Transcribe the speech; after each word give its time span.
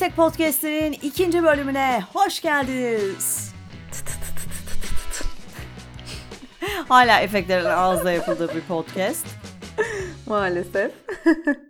Destek 0.00 0.16
Podcast'in 0.16 0.92
ikinci 0.92 1.42
bölümüne 1.42 2.02
hoş 2.12 2.42
geldiniz. 2.42 3.54
Hala 6.88 7.20
efektlerin 7.20 7.64
ağızda 7.64 8.12
yapıldığı 8.12 8.54
bir 8.54 8.60
podcast. 8.60 9.26
Maalesef. 10.26 10.92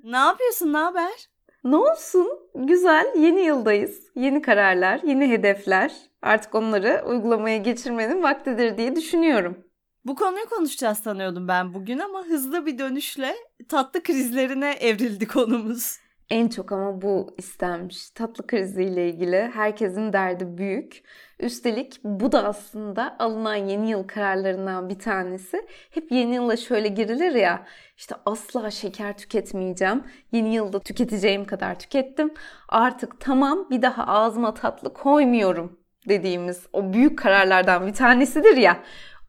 Ne 0.04 0.16
yapıyorsun, 0.16 0.72
ne 0.72 0.78
haber? 0.78 1.28
ne 1.64 1.76
olsun? 1.76 2.28
Güzel. 2.54 3.06
Yeni 3.16 3.40
yıldayız. 3.40 4.00
Yeni 4.14 4.42
kararlar, 4.42 5.00
yeni 5.04 5.30
hedefler. 5.30 5.92
Artık 6.22 6.54
onları 6.54 7.04
uygulamaya 7.06 7.56
geçirmenin 7.56 8.22
vaktidir 8.22 8.78
diye 8.78 8.96
düşünüyorum. 8.96 9.64
Bu 10.04 10.14
konuyu 10.14 10.48
konuşacağız 10.48 10.98
sanıyordum 10.98 11.48
ben 11.48 11.74
bugün 11.74 11.98
ama 11.98 12.24
hızlı 12.24 12.66
bir 12.66 12.78
dönüşle 12.78 13.36
tatlı 13.68 14.02
krizlerine 14.02 14.70
evrildi 14.70 15.26
konumuz. 15.26 16.09
En 16.30 16.48
çok 16.48 16.72
ama 16.72 17.02
bu 17.02 17.34
istenmiş. 17.38 18.10
Tatlı 18.10 18.46
kriziyle 18.46 19.08
ilgili 19.08 19.50
herkesin 19.54 20.12
derdi 20.12 20.58
büyük. 20.58 21.02
Üstelik 21.40 22.00
bu 22.04 22.32
da 22.32 22.44
aslında 22.44 23.16
alınan 23.18 23.54
yeni 23.54 23.90
yıl 23.90 24.02
kararlarından 24.02 24.88
bir 24.88 24.98
tanesi. 24.98 25.66
Hep 25.90 26.12
yeni 26.12 26.34
yıla 26.34 26.56
şöyle 26.56 26.88
girilir 26.88 27.34
ya. 27.34 27.66
İşte 27.96 28.14
asla 28.26 28.70
şeker 28.70 29.18
tüketmeyeceğim. 29.18 30.04
Yeni 30.32 30.54
yılda 30.54 30.80
tüketeceğim 30.80 31.44
kadar 31.44 31.78
tükettim. 31.78 32.34
Artık 32.68 33.20
tamam 33.20 33.66
bir 33.70 33.82
daha 33.82 34.06
ağzıma 34.06 34.54
tatlı 34.54 34.92
koymuyorum 34.92 35.80
dediğimiz 36.08 36.66
o 36.72 36.92
büyük 36.92 37.18
kararlardan 37.18 37.86
bir 37.86 37.94
tanesidir 37.94 38.56
ya. 38.56 38.80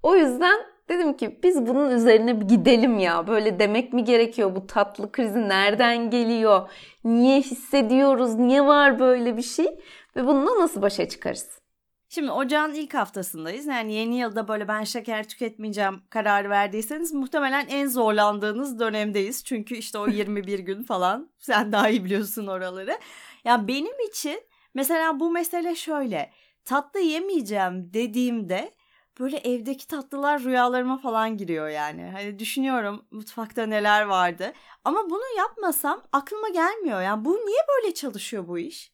O 0.03 0.15
yüzden 0.15 0.70
dedim 0.91 1.17
ki 1.17 1.39
biz 1.43 1.67
bunun 1.67 1.89
üzerine 1.89 2.41
bir 2.41 2.45
gidelim 2.45 2.99
ya. 2.99 3.27
Böyle 3.27 3.59
demek 3.59 3.93
mi 3.93 4.03
gerekiyor? 4.03 4.55
Bu 4.55 4.67
tatlı 4.67 5.11
krizi 5.11 5.49
nereden 5.49 6.09
geliyor? 6.09 6.69
Niye 7.03 7.41
hissediyoruz? 7.41 8.35
Niye 8.35 8.65
var 8.65 8.99
böyle 8.99 9.37
bir 9.37 9.41
şey? 9.41 9.67
Ve 10.15 10.27
bununla 10.27 10.59
nasıl 10.59 10.81
başa 10.81 11.09
çıkarız? 11.09 11.61
Şimdi 12.09 12.31
ocağın 12.31 12.73
ilk 12.73 12.93
haftasındayız. 12.93 13.65
Yani 13.65 13.93
yeni 13.93 14.17
yılda 14.17 14.47
böyle 14.47 14.67
ben 14.67 14.83
şeker 14.83 15.27
tüketmeyeceğim 15.27 16.01
kararı 16.09 16.49
verdiyseniz 16.49 17.13
muhtemelen 17.13 17.67
en 17.69 17.87
zorlandığınız 17.87 18.79
dönemdeyiz. 18.79 19.43
Çünkü 19.43 19.75
işte 19.75 19.97
o 19.97 20.07
21 20.07 20.59
gün 20.59 20.83
falan 20.83 21.29
sen 21.39 21.71
daha 21.71 21.89
iyi 21.89 22.05
biliyorsun 22.05 22.47
oraları. 22.47 22.97
Ya 23.45 23.67
benim 23.67 24.07
için 24.09 24.39
mesela 24.73 25.19
bu 25.19 25.31
mesele 25.31 25.75
şöyle. 25.75 26.31
Tatlı 26.65 26.99
yemeyeceğim 26.99 27.93
dediğimde 27.93 28.71
böyle 29.19 29.37
evdeki 29.37 29.87
tatlılar 29.87 30.43
rüyalarıma 30.43 30.97
falan 30.97 31.37
giriyor 31.37 31.67
yani. 31.69 32.09
Hani 32.13 32.39
düşünüyorum 32.39 33.05
mutfakta 33.11 33.65
neler 33.65 34.01
vardı. 34.01 34.53
Ama 34.83 35.09
bunu 35.09 35.37
yapmasam 35.37 36.01
aklıma 36.11 36.49
gelmiyor. 36.49 37.01
Yani 37.01 37.25
bu 37.25 37.33
niye 37.33 37.61
böyle 37.77 37.93
çalışıyor 37.93 38.47
bu 38.47 38.59
iş? 38.59 38.91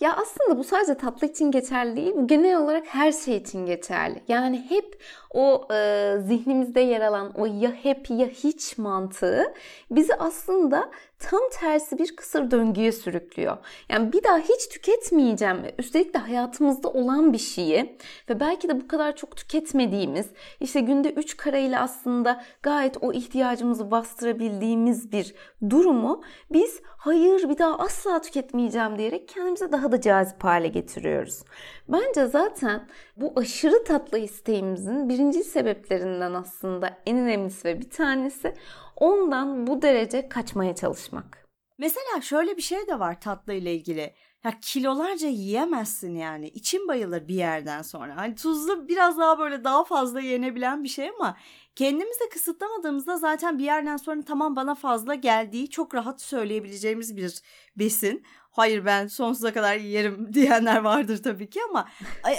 Ya 0.00 0.16
aslında 0.16 0.58
bu 0.58 0.64
sadece 0.64 0.94
tatlı 0.94 1.26
için 1.26 1.50
geçerli 1.50 1.96
değil, 1.96 2.12
bu 2.16 2.26
genel 2.26 2.58
olarak 2.58 2.86
her 2.86 3.12
şey 3.12 3.36
için 3.36 3.66
geçerli. 3.66 4.22
Yani 4.28 4.66
hep 4.68 5.02
o 5.30 5.68
e, 5.72 6.16
zihnimizde 6.26 6.80
yer 6.80 7.00
alan 7.00 7.32
o 7.34 7.46
ya 7.46 7.72
hep 7.82 8.10
ya 8.10 8.26
hiç 8.26 8.78
mantığı 8.78 9.54
bizi 9.90 10.14
aslında 10.14 10.90
tam 11.18 11.40
tersi 11.60 11.98
bir 11.98 12.16
kısır 12.16 12.50
döngüye 12.50 12.92
sürüklüyor. 12.92 13.56
Yani 13.88 14.12
bir 14.12 14.24
daha 14.24 14.38
hiç 14.38 14.68
tüketmeyeceğim. 14.68 15.62
Üstelik 15.78 16.14
de 16.14 16.18
hayatımızda 16.18 16.88
olan 16.88 17.32
bir 17.32 17.38
şeyi 17.38 17.96
ve 18.28 18.40
belki 18.40 18.68
de 18.68 18.80
bu 18.80 18.88
kadar 18.88 19.16
çok 19.16 19.36
tüketmediğimiz, 19.36 20.26
işte 20.60 20.80
günde 20.80 21.10
3 21.12 21.36
kareyle 21.36 21.78
aslında 21.78 22.44
gayet 22.62 22.96
o 23.00 23.12
ihtiyacımızı 23.12 23.90
bastırabildiğimiz 23.90 25.12
bir 25.12 25.34
durumu 25.70 26.22
biz 26.52 26.80
hayır 26.84 27.48
bir 27.48 27.58
daha 27.58 27.78
asla 27.78 28.20
tüketmeyeceğim 28.20 28.98
diyerek 28.98 29.28
kendimize 29.28 29.72
daha 29.72 29.89
da 29.92 30.00
cazip 30.00 30.44
hale 30.44 30.68
getiriyoruz. 30.68 31.42
Bence 31.88 32.26
zaten 32.26 32.88
bu 33.16 33.32
aşırı 33.36 33.84
tatlı 33.84 34.18
isteğimizin 34.18 35.08
birinci 35.08 35.44
sebeplerinden 35.44 36.34
aslında 36.34 37.00
en 37.06 37.18
önemlisi 37.18 37.68
ve 37.68 37.80
bir 37.80 37.90
tanesi 37.90 38.54
ondan 38.96 39.66
bu 39.66 39.82
derece 39.82 40.28
kaçmaya 40.28 40.74
çalışmak. 40.74 41.40
Mesela 41.78 42.20
şöyle 42.22 42.56
bir 42.56 42.62
şey 42.62 42.86
de 42.86 42.98
var 42.98 43.20
tatlı 43.20 43.52
ile 43.52 43.74
ilgili. 43.74 44.14
Ya 44.44 44.52
kilolarca 44.62 45.28
yiyemezsin 45.28 46.14
yani. 46.14 46.48
İçin 46.48 46.88
bayılır 46.88 47.28
bir 47.28 47.34
yerden 47.34 47.82
sonra. 47.82 48.16
Hani 48.16 48.34
tuzlu 48.34 48.88
biraz 48.88 49.18
daha 49.18 49.38
böyle 49.38 49.64
daha 49.64 49.84
fazla 49.84 50.20
yenebilen 50.20 50.84
bir 50.84 50.88
şey 50.88 51.10
ama 51.18 51.36
kendimizi 51.76 52.28
kısıtlamadığımızda 52.32 53.16
zaten 53.16 53.58
bir 53.58 53.64
yerden 53.64 53.96
sonra 53.96 54.22
tamam 54.22 54.56
bana 54.56 54.74
fazla 54.74 55.14
geldiği 55.14 55.70
çok 55.70 55.94
rahat 55.94 56.20
söyleyebileceğimiz 56.20 57.16
bir 57.16 57.40
besin. 57.76 58.24
Hayır 58.50 58.84
ben 58.84 59.06
sonsuza 59.06 59.52
kadar 59.52 59.76
yerim 59.76 60.28
diyenler 60.32 60.80
vardır 60.80 61.22
tabii 61.22 61.50
ki 61.50 61.60
ama 61.70 61.88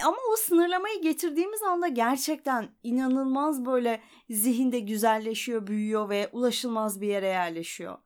ama 0.03 0.17
o 0.33 0.35
sınırlamayı 0.35 1.01
getirdiğimiz 1.01 1.63
anda 1.63 1.87
gerçekten 1.87 2.69
inanılmaz 2.83 3.65
böyle 3.65 4.01
zihinde 4.29 4.79
güzelleşiyor, 4.79 5.67
büyüyor 5.67 6.09
ve 6.09 6.29
ulaşılmaz 6.31 7.01
bir 7.01 7.07
yere 7.07 7.27
yerleşiyor. 7.27 7.97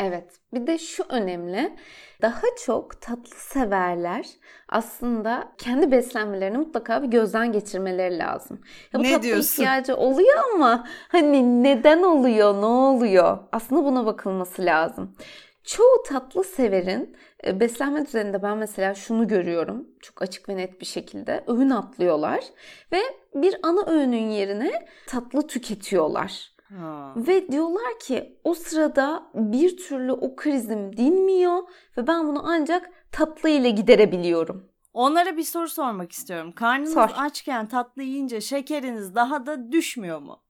Evet. 0.00 0.40
Bir 0.54 0.66
de 0.66 0.78
şu 0.78 1.04
önemli. 1.08 1.76
Daha 2.22 2.42
çok 2.66 3.00
tatlı 3.00 3.36
severler 3.36 4.26
aslında 4.68 5.52
kendi 5.58 5.90
beslenmelerini 5.90 6.58
mutlaka 6.58 7.02
bir 7.02 7.08
gözden 7.08 7.52
geçirmeleri 7.52 8.18
lazım. 8.18 8.60
Ya 8.92 9.00
bu 9.00 9.02
ne 9.02 9.10
tatlı 9.10 9.22
diyorsun? 9.22 9.52
ihtiyacı 9.52 9.96
oluyor 9.96 10.38
ama 10.54 10.86
hani 11.08 11.62
neden 11.62 12.02
oluyor, 12.02 12.54
ne 12.54 12.66
oluyor? 12.66 13.38
Aslında 13.52 13.84
buna 13.84 14.06
bakılması 14.06 14.64
lazım. 14.64 15.16
Çoğu 15.64 16.02
tatlı 16.08 16.44
severin 16.44 17.16
beslenme 17.44 18.06
düzeninde 18.06 18.42
ben 18.42 18.58
mesela 18.58 18.94
şunu 18.94 19.28
görüyorum 19.28 19.88
çok 20.00 20.22
açık 20.22 20.48
ve 20.48 20.56
net 20.56 20.80
bir 20.80 20.86
şekilde 20.86 21.44
öğün 21.46 21.70
atlıyorlar 21.70 22.44
ve 22.92 23.00
bir 23.34 23.56
ana 23.62 23.86
öğünün 23.86 24.30
yerine 24.30 24.86
tatlı 25.06 25.46
tüketiyorlar. 25.46 26.58
Ha. 26.80 27.12
Ve 27.16 27.52
diyorlar 27.52 27.98
ki 28.00 28.40
o 28.44 28.54
sırada 28.54 29.30
bir 29.34 29.76
türlü 29.76 30.12
o 30.12 30.36
krizim 30.36 30.96
dinmiyor 30.96 31.62
ve 31.96 32.06
ben 32.06 32.28
bunu 32.28 32.42
ancak 32.44 32.90
tatlı 33.12 33.48
ile 33.48 33.70
giderebiliyorum. 33.70 34.68
Onlara 34.92 35.36
bir 35.36 35.42
soru 35.42 35.68
sormak 35.68 36.12
istiyorum. 36.12 36.52
Karnınız 36.52 36.94
Sor. 36.94 37.10
açken 37.16 37.66
tatlı 37.66 38.02
yiyince 38.02 38.40
şekeriniz 38.40 39.14
daha 39.14 39.46
da 39.46 39.72
düşmüyor 39.72 40.18
mu? 40.18 40.42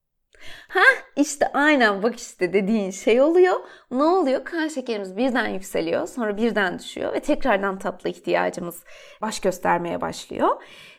İşte 1.18 1.52
aynen 1.52 2.02
bak 2.02 2.18
işte 2.20 2.52
dediğin 2.52 2.90
şey 2.90 3.20
oluyor. 3.20 3.54
Ne 3.90 4.02
oluyor? 4.02 4.44
Kan 4.44 4.68
şekerimiz 4.68 5.16
birden 5.16 5.48
yükseliyor, 5.48 6.06
sonra 6.06 6.36
birden 6.36 6.78
düşüyor 6.78 7.12
ve 7.12 7.20
tekrardan 7.20 7.78
tatlı 7.78 8.10
ihtiyacımız 8.10 8.82
baş 9.22 9.40
göstermeye 9.40 10.00
başlıyor. 10.00 10.48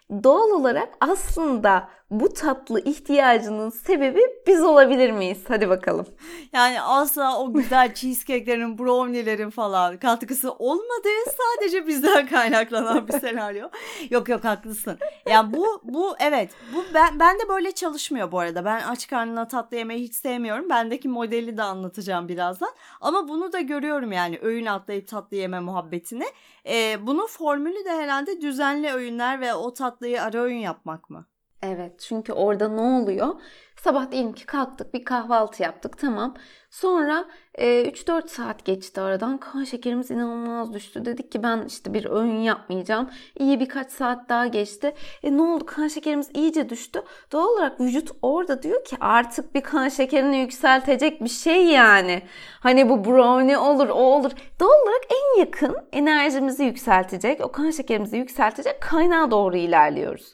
Doğal 0.10 0.50
olarak 0.50 0.90
aslında 1.00 1.90
bu 2.12 2.34
tatlı 2.34 2.82
ihtiyacının 2.82 3.70
sebebi 3.70 4.22
biz 4.48 4.62
olabilir 4.62 5.12
miyiz? 5.12 5.44
Hadi 5.48 5.70
bakalım. 5.70 6.06
Yani 6.54 6.82
asla 6.82 7.40
o 7.40 7.54
güzel 7.54 7.94
cheesecake'lerin, 7.96 8.78
brownie'lerin 8.78 9.50
falan 9.50 9.98
katkısı 9.98 10.52
olmadığı 10.52 11.32
sadece 11.38 11.88
bizden 11.88 12.28
kaynaklanan 12.30 13.08
bir 13.08 13.20
senaryo. 13.20 13.70
yok 14.10 14.30
yok 14.30 14.44
haklısın. 14.44 14.98
Yani 15.30 15.54
bu 15.54 15.82
bu 15.84 16.16
evet 16.20 16.52
bu 16.76 16.84
ben 16.94 17.20
ben 17.20 17.40
de 17.40 17.50
böyle 17.50 17.72
çalışmıyor 17.72 18.32
bu 18.32 18.40
arada. 18.40 18.66
Ben 18.66 18.82
aç 18.82 19.08
karnına 19.08 19.48
tatlı 19.48 19.78
yemeyi 19.78 20.04
hiç 20.04 20.16
sevmiyorum. 20.16 20.70
Bendeki 20.70 21.10
modeli 21.10 21.58
de 21.58 21.64
anlatacağım 21.64 22.28
birazdan. 22.28 22.72
Ama 23.02 23.28
bunu 23.28 23.54
da 23.54 23.60
görüyorum 23.60 24.12
yani 24.12 24.40
öğün 24.42 24.66
atlayıp 24.66 25.08
tatlı 25.08 25.38
yeme 25.38 25.60
muhabbetini. 25.60 26.26
Ee, 26.66 26.98
bunun 27.08 27.28
formülü 27.28 27.86
de 27.86 27.92
herhalde 27.92 28.42
düzenli 28.42 28.92
öğünler 28.94 29.42
ve 29.42 29.54
o 29.54 29.74
tatlıyı 30.00 30.22
ara 30.24 30.38
öğün 30.44 30.58
yapmak 30.58 31.10
mı? 31.10 31.28
Evet 31.64 32.00
çünkü 32.00 32.34
orada 32.34 32.68
ne 32.68 32.82
oluyor? 32.82 33.36
Sabah 33.76 34.12
diyelim 34.12 34.34
ki 34.34 34.46
kalktık 34.46 34.94
bir 34.94 35.06
kahvaltı 35.06 35.64
yaptık 35.64 35.98
tamam. 35.98 36.34
Sonra 36.70 37.26
e, 37.56 37.66
3-4 37.66 38.28
saat 38.28 38.66
geçti 38.66 39.02
aradan 39.02 39.38
kan 39.38 39.64
şekerimiz 39.64 40.12
inanılmaz 40.12 40.74
düştü. 40.74 41.06
Dedik 41.06 41.32
ki 41.32 41.44
ben 41.44 41.66
işte 41.68 41.94
bir 41.94 42.06
öğün 42.06 42.40
yapmayacağım. 42.42 43.10
İyi 43.40 43.60
birkaç 43.60 43.92
saat 43.92 44.30
daha 44.30 44.48
geçti. 44.48 44.94
E 45.24 45.38
ne 45.38 45.42
oldu 45.42 45.66
kan 45.66 45.88
şekerimiz 45.88 46.30
iyice 46.34 46.70
düştü. 46.70 47.02
Doğal 47.32 47.48
olarak 47.48 47.80
vücut 47.82 48.12
orada 48.22 48.64
diyor 48.64 48.84
ki 48.86 48.98
artık 49.00 49.56
bir 49.56 49.62
kan 49.62 49.90
şekerini 49.90 50.38
yükseltecek 50.38 51.24
bir 51.24 51.30
şey 51.30 51.66
yani. 51.66 52.22
Hani 52.60 52.90
bu 52.90 53.06
brownie 53.06 53.58
olur 53.58 53.90
o 53.90 53.94
olur. 53.94 54.32
Doğal 54.60 54.82
olarak 54.84 55.04
en 55.10 55.40
yakın 55.40 55.76
enerjimizi 55.92 56.64
yükseltecek 56.64 57.42
o 57.42 57.52
kan 57.52 57.72
şekerimizi 57.72 58.18
yükseltecek 58.18 58.82
kaynağa 58.82 59.32
doğru 59.32 59.58
ilerliyoruz. 59.58 60.34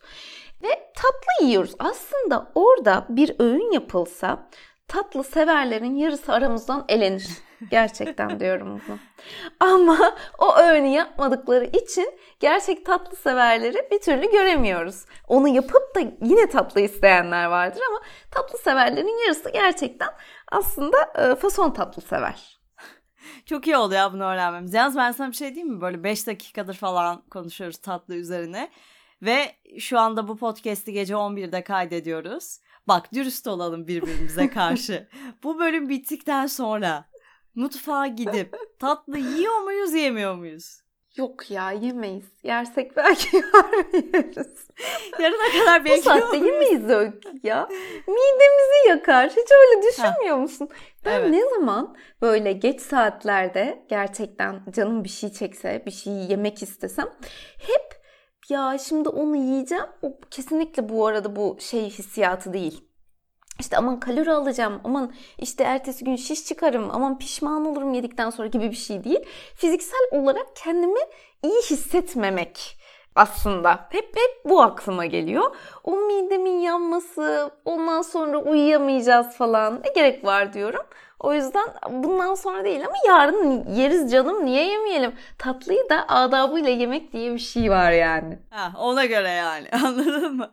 Ve 0.66 0.92
tatlı 0.96 1.46
yiyoruz. 1.48 1.76
Aslında 1.80 2.52
orada 2.56 3.06
bir 3.10 3.36
öğün 3.40 3.72
yapılsa 3.72 4.50
tatlı 4.88 5.24
severlerin 5.24 5.96
yarısı 5.96 6.34
aramızdan 6.34 6.86
elenir. 6.90 7.28
Gerçekten 7.72 8.40
diyorum 8.40 8.82
bunu. 8.88 8.98
Ama 9.60 10.16
o 10.40 10.56
öğünü 10.58 10.88
yapmadıkları 10.88 11.66
için 11.66 12.20
gerçek 12.40 12.86
tatlı 12.86 13.18
severleri 13.18 13.88
bir 13.92 14.00
türlü 14.00 14.32
göremiyoruz. 14.32 15.06
Onu 15.28 15.48
yapıp 15.48 15.96
da 15.96 16.00
yine 16.22 16.50
tatlı 16.50 16.82
isteyenler 16.82 17.46
vardır 17.46 17.82
ama 17.90 18.02
tatlı 18.32 18.58
severlerin 18.58 19.26
yarısı 19.26 19.50
gerçekten 19.50 20.10
aslında 20.52 20.98
e, 21.16 21.36
fason 21.36 21.72
tatlı 21.72 22.02
sever. 22.02 22.60
Çok 23.46 23.68
iyi 23.68 23.78
oldu 23.78 23.94
ya 23.94 24.14
bunu 24.14 24.24
öğrenmemiz. 24.24 24.74
Yalnız 24.74 24.98
ben 24.98 25.12
sana 25.12 25.32
bir 25.32 25.36
şey 25.36 25.56
diyeyim 25.56 25.74
mi? 25.74 25.82
Böyle 25.82 26.04
5 26.04 26.28
dakikadır 26.28 26.76
falan 26.76 27.22
konuşuyoruz 27.30 27.78
tatlı 27.78 28.16
üzerine. 28.16 28.72
Ve 29.22 29.46
şu 29.80 30.00
anda 30.00 30.28
bu 30.28 30.38
podcast'i 30.38 30.94
gece 30.94 31.14
11'de 31.14 31.64
kaydediyoruz. 31.64 32.60
Bak 32.88 33.14
dürüst 33.14 33.48
olalım 33.48 33.88
birbirimize 33.88 34.50
karşı. 34.54 35.08
bu 35.44 35.60
bölüm 35.60 35.90
bittikten 35.90 36.48
sonra 36.48 37.06
mutfağa 37.56 38.08
gidip 38.08 38.56
tatlı 38.80 39.18
yiyor 39.18 39.62
muyuz 39.62 39.94
yemiyor 39.94 40.36
muyuz? 40.36 40.80
Yok 41.18 41.52
ya 41.52 41.72
yemeyiz. 41.72 42.26
Yersek 42.44 42.98
belki 42.98 43.38
yeriz. 43.94 44.68
Yarına 45.20 45.60
kadar 45.60 45.82
Bu 45.82 45.86
bekliyor 45.86 46.04
saatte 46.20 46.38
yemeyiz 46.38 46.90
Öykü 46.90 47.30
ya. 47.44 47.68
Midemizi 48.08 48.88
yakar. 48.90 49.30
Hiç 49.30 49.38
öyle 49.52 49.88
düşünmüyor 49.88 50.38
musun? 50.38 50.70
Ben 51.06 51.20
Evet. 51.20 51.30
ne 51.30 51.50
zaman 51.50 51.96
böyle 52.22 52.52
geç 52.54 52.82
saatlerde 52.82 53.86
gerçekten 53.90 54.64
canım 54.72 55.04
bir 55.04 55.10
şey 55.10 55.32
çekse, 55.32 55.84
bir 55.86 55.92
şey 55.92 56.14
yemek 56.14 56.64
istesem 56.64 57.10
hep 57.60 58.05
ya 58.50 58.78
şimdi 58.78 59.10
onu 59.10 59.36
yiyeceğim. 59.36 59.86
O 60.02 60.20
kesinlikle 60.32 60.90
bu 60.90 61.08
arada 61.08 61.36
bu 61.36 61.58
şey 61.60 61.90
hissiyatı 61.90 62.54
değil. 62.54 62.82
İşte 63.60 63.78
aman 63.78 64.00
kalori 64.00 64.32
alacağım, 64.32 64.82
aman 64.84 65.14
işte 65.38 65.64
ertesi 65.64 66.06
gün 66.06 66.16
şiş 66.16 66.46
çıkarım, 66.46 66.90
aman 66.92 67.18
pişman 67.18 67.66
olurum 67.66 67.94
yedikten 67.94 68.30
sonra 68.30 68.48
gibi 68.48 68.72
bir 68.72 68.76
şey 68.76 69.04
değil. 69.04 69.20
Fiziksel 69.56 70.08
olarak 70.12 70.56
kendimi 70.56 71.00
iyi 71.44 71.62
hissetmemek 71.62 72.78
aslında. 73.16 73.88
Hep 73.90 74.18
hep 74.18 74.46
bu 74.46 74.62
aklıma 74.62 75.06
geliyor. 75.06 75.56
O 75.84 75.98
midemin 75.98 76.60
yanması, 76.60 77.52
ondan 77.66 78.02
sonra 78.02 78.38
uyuyamayacağız 78.38 79.36
falan. 79.36 79.82
Ne 79.86 79.94
gerek 79.96 80.26
var 80.26 80.54
diyorum. 80.54 80.84
O 81.20 81.34
yüzden 81.34 81.66
bundan 81.90 82.36
sonra 82.36 82.64
değil 82.64 82.86
ama 82.86 82.96
yarın 83.08 83.74
yeriz 83.76 84.12
canım 84.12 84.46
niye 84.46 84.68
yemeyelim? 84.68 85.14
Tatlıyı 85.38 85.90
da 85.90 86.08
adabıyla 86.08 86.70
yemek 86.70 87.14
diye 87.14 87.34
bir 87.34 87.40
şey 87.40 87.72
var 87.72 87.92
yani. 87.92 88.40
Ha, 88.50 88.74
ona 88.80 89.06
göre 89.06 89.30
yani 89.30 89.68
anladın 89.86 90.36
mı? 90.36 90.52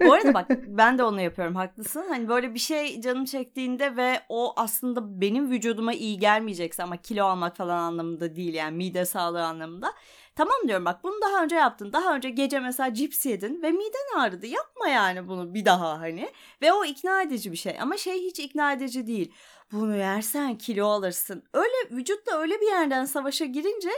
Bu 0.00 0.12
arada 0.12 0.34
bak 0.34 0.46
ben 0.66 0.98
de 0.98 1.04
onu 1.04 1.20
yapıyorum 1.20 1.54
haklısın. 1.54 2.04
Hani 2.08 2.28
böyle 2.28 2.54
bir 2.54 2.58
şey 2.58 3.00
canım 3.00 3.24
çektiğinde 3.24 3.96
ve 3.96 4.20
o 4.28 4.52
aslında 4.56 5.20
benim 5.20 5.50
vücuduma 5.50 5.92
iyi 5.92 6.18
gelmeyecekse 6.18 6.82
ama 6.82 6.96
kilo 6.96 7.24
almak 7.24 7.56
falan 7.56 7.78
anlamında 7.78 8.36
değil 8.36 8.54
yani 8.54 8.76
mide 8.76 9.04
sağlığı 9.04 9.44
anlamında. 9.44 9.92
Tamam 10.36 10.56
diyorum 10.68 10.84
bak 10.84 11.04
bunu 11.04 11.20
daha 11.22 11.42
önce 11.42 11.56
yaptın. 11.56 11.92
Daha 11.92 12.14
önce 12.16 12.30
gece 12.30 12.60
mesela 12.60 12.94
cips 12.94 13.26
yedin 13.26 13.62
ve 13.62 13.70
miden 13.70 14.18
ağrıdı. 14.18 14.46
Yapma 14.46 14.88
yani 14.88 15.28
bunu 15.28 15.54
bir 15.54 15.64
daha 15.64 16.00
hani. 16.00 16.30
Ve 16.62 16.72
o 16.72 16.84
ikna 16.84 17.22
edici 17.22 17.52
bir 17.52 17.56
şey 17.56 17.76
ama 17.80 17.96
şey 17.96 18.22
hiç 18.22 18.38
ikna 18.38 18.72
edici 18.72 19.06
değil. 19.06 19.32
Bunu 19.72 19.96
yersen 19.96 20.58
kilo 20.58 20.86
alırsın. 20.86 21.42
Öyle 21.54 21.74
vücutla 21.90 22.38
öyle 22.38 22.60
bir 22.60 22.66
yerden 22.66 23.04
savaşa 23.04 23.44
girince 23.44 23.90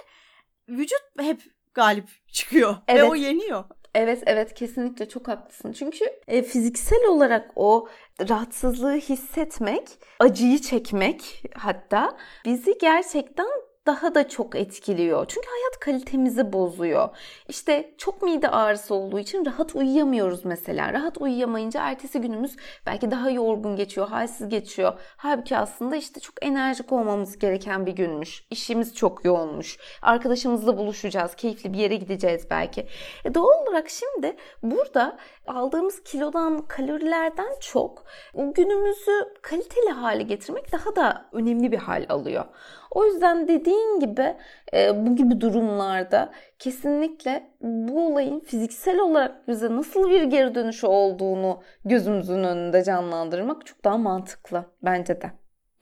vücut 0.68 1.00
hep 1.18 1.42
galip 1.74 2.08
çıkıyor 2.32 2.72
ve 2.74 2.78
Evet. 2.86 3.10
o 3.10 3.14
yeniyor. 3.14 3.64
Evet 3.94 4.22
evet 4.26 4.54
kesinlikle 4.54 5.08
çok 5.08 5.28
haklısın. 5.28 5.72
Çünkü 5.72 6.04
e, 6.28 6.42
fiziksel 6.42 7.04
olarak 7.08 7.50
o 7.56 7.88
rahatsızlığı 8.28 8.94
hissetmek, 8.96 9.88
acıyı 10.20 10.58
çekmek 10.58 11.42
hatta 11.54 12.16
bizi 12.44 12.78
gerçekten 12.78 13.46
daha 13.86 14.14
da 14.14 14.28
çok 14.28 14.56
etkiliyor. 14.56 15.26
Çünkü 15.28 15.48
hayat 15.48 15.80
kalitemizi 15.80 16.52
bozuyor. 16.52 17.08
İşte 17.48 17.94
çok 17.98 18.22
mide 18.22 18.48
ağrısı 18.48 18.94
olduğu 18.94 19.18
için 19.18 19.46
rahat 19.46 19.74
uyuyamıyoruz 19.74 20.44
mesela. 20.44 20.92
Rahat 20.92 21.18
uyuyamayınca 21.18 21.80
ertesi 21.82 22.20
günümüz 22.20 22.56
belki 22.86 23.10
daha 23.10 23.30
yorgun 23.30 23.76
geçiyor, 23.76 24.08
halsiz 24.08 24.48
geçiyor. 24.48 24.92
Halbuki 25.16 25.56
aslında 25.56 25.96
işte 25.96 26.20
çok 26.20 26.44
enerjik 26.44 26.92
olmamız 26.92 27.38
gereken 27.38 27.86
bir 27.86 27.92
günmüş. 27.92 28.44
İşimiz 28.50 28.94
çok 28.94 29.24
yoğunmuş. 29.24 29.78
Arkadaşımızla 30.02 30.78
buluşacağız, 30.78 31.34
keyifli 31.34 31.72
bir 31.72 31.78
yere 31.78 31.96
gideceğiz 31.96 32.46
belki. 32.50 32.86
E 33.24 33.34
doğal 33.34 33.62
olarak 33.62 33.88
şimdi 33.90 34.36
burada 34.62 35.18
aldığımız 35.46 36.02
kilodan, 36.02 36.66
kalorilerden 36.66 37.54
çok 37.60 38.04
günümüzü 38.34 39.34
kaliteli 39.42 39.90
hale 39.90 40.22
getirmek 40.22 40.72
daha 40.72 40.96
da 40.96 41.28
önemli 41.32 41.72
bir 41.72 41.78
hal 41.78 42.06
alıyor. 42.08 42.44
O 42.90 43.04
yüzden 43.04 43.48
dediğin 43.48 44.00
gibi 44.00 44.36
e, 44.74 45.06
bu 45.06 45.16
gibi 45.16 45.40
durumlarda 45.40 46.32
kesinlikle 46.58 47.50
bu 47.60 48.06
olayın 48.06 48.40
fiziksel 48.40 48.98
olarak 48.98 49.48
bize 49.48 49.76
nasıl 49.76 50.10
bir 50.10 50.22
geri 50.22 50.54
dönüşü 50.54 50.86
olduğunu 50.86 51.62
gözümüzün 51.84 52.44
önünde 52.44 52.84
canlandırmak 52.84 53.66
çok 53.66 53.84
daha 53.84 53.98
mantıklı 53.98 54.64
bence 54.82 55.20
de. 55.20 55.32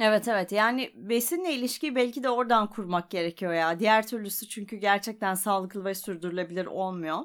Evet 0.00 0.28
evet 0.28 0.52
yani 0.52 0.90
besinle 0.94 1.52
ilişkiyi 1.52 1.94
belki 1.94 2.22
de 2.22 2.30
oradan 2.30 2.70
kurmak 2.70 3.10
gerekiyor 3.10 3.52
ya. 3.52 3.78
Diğer 3.78 4.06
türlüsü 4.06 4.48
çünkü 4.48 4.76
gerçekten 4.76 5.34
sağlıklı 5.34 5.84
ve 5.84 5.94
sürdürülebilir 5.94 6.66
olmuyor. 6.66 7.18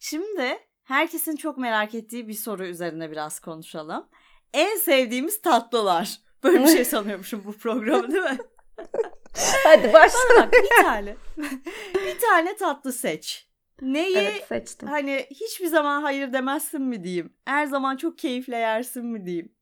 Şimdi 0.00 0.58
herkesin 0.84 1.36
çok 1.36 1.58
merak 1.58 1.94
ettiği 1.94 2.28
bir 2.28 2.34
soru 2.34 2.66
üzerine 2.66 3.10
biraz 3.10 3.40
konuşalım. 3.40 4.08
En 4.52 4.76
sevdiğimiz 4.76 5.42
tatlılar. 5.42 6.18
Böyle 6.44 6.62
bir 6.62 6.68
şey 6.68 6.84
sanıyormuşum 6.94 7.42
bu 7.44 7.52
programı 7.52 8.12
değil 8.12 8.24
mi? 8.24 8.38
Hadi 9.64 9.92
başla. 9.92 10.18
Bak 10.38 10.52
bir 10.52 10.82
tane. 10.82 11.16
bir 11.94 12.18
tane 12.20 12.56
tatlı 12.56 12.92
seç. 12.92 13.48
Neyi 13.82 14.16
Evet 14.16 14.44
seçtim. 14.48 14.88
hani 14.88 15.26
hiçbir 15.30 15.66
zaman 15.66 16.02
hayır 16.02 16.32
demezsin 16.32 16.82
mi 16.82 17.04
diyeyim? 17.04 17.32
Her 17.44 17.66
zaman 17.66 17.96
çok 17.96 18.18
keyifle 18.18 18.56
yersin 18.56 19.06
mi 19.06 19.26
diyeyim? 19.26 19.52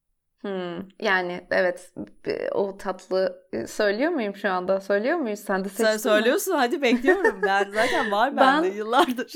Hmm, 0.41 0.79
yani 1.01 1.47
evet 1.51 1.93
o 2.53 2.77
tatlı 2.77 3.43
e, 3.53 3.67
söylüyor 3.67 4.11
muyum 4.11 4.37
şu 4.37 4.51
anda? 4.51 4.81
Söylüyor 4.81 5.19
muyuz? 5.19 5.41
Sen 5.41 5.65
de 5.65 5.69
Sen 5.69 5.85
seçtin 5.85 5.95
mi? 6.13 6.17
söylüyorsun 6.17 6.53
hadi 6.53 6.83
bekliyorum. 6.83 7.41
Ben 7.43 7.71
zaten 7.75 8.11
var 8.11 8.37
Ben- 8.37 8.65
bende 8.65 8.69
yıllardır. 8.77 9.33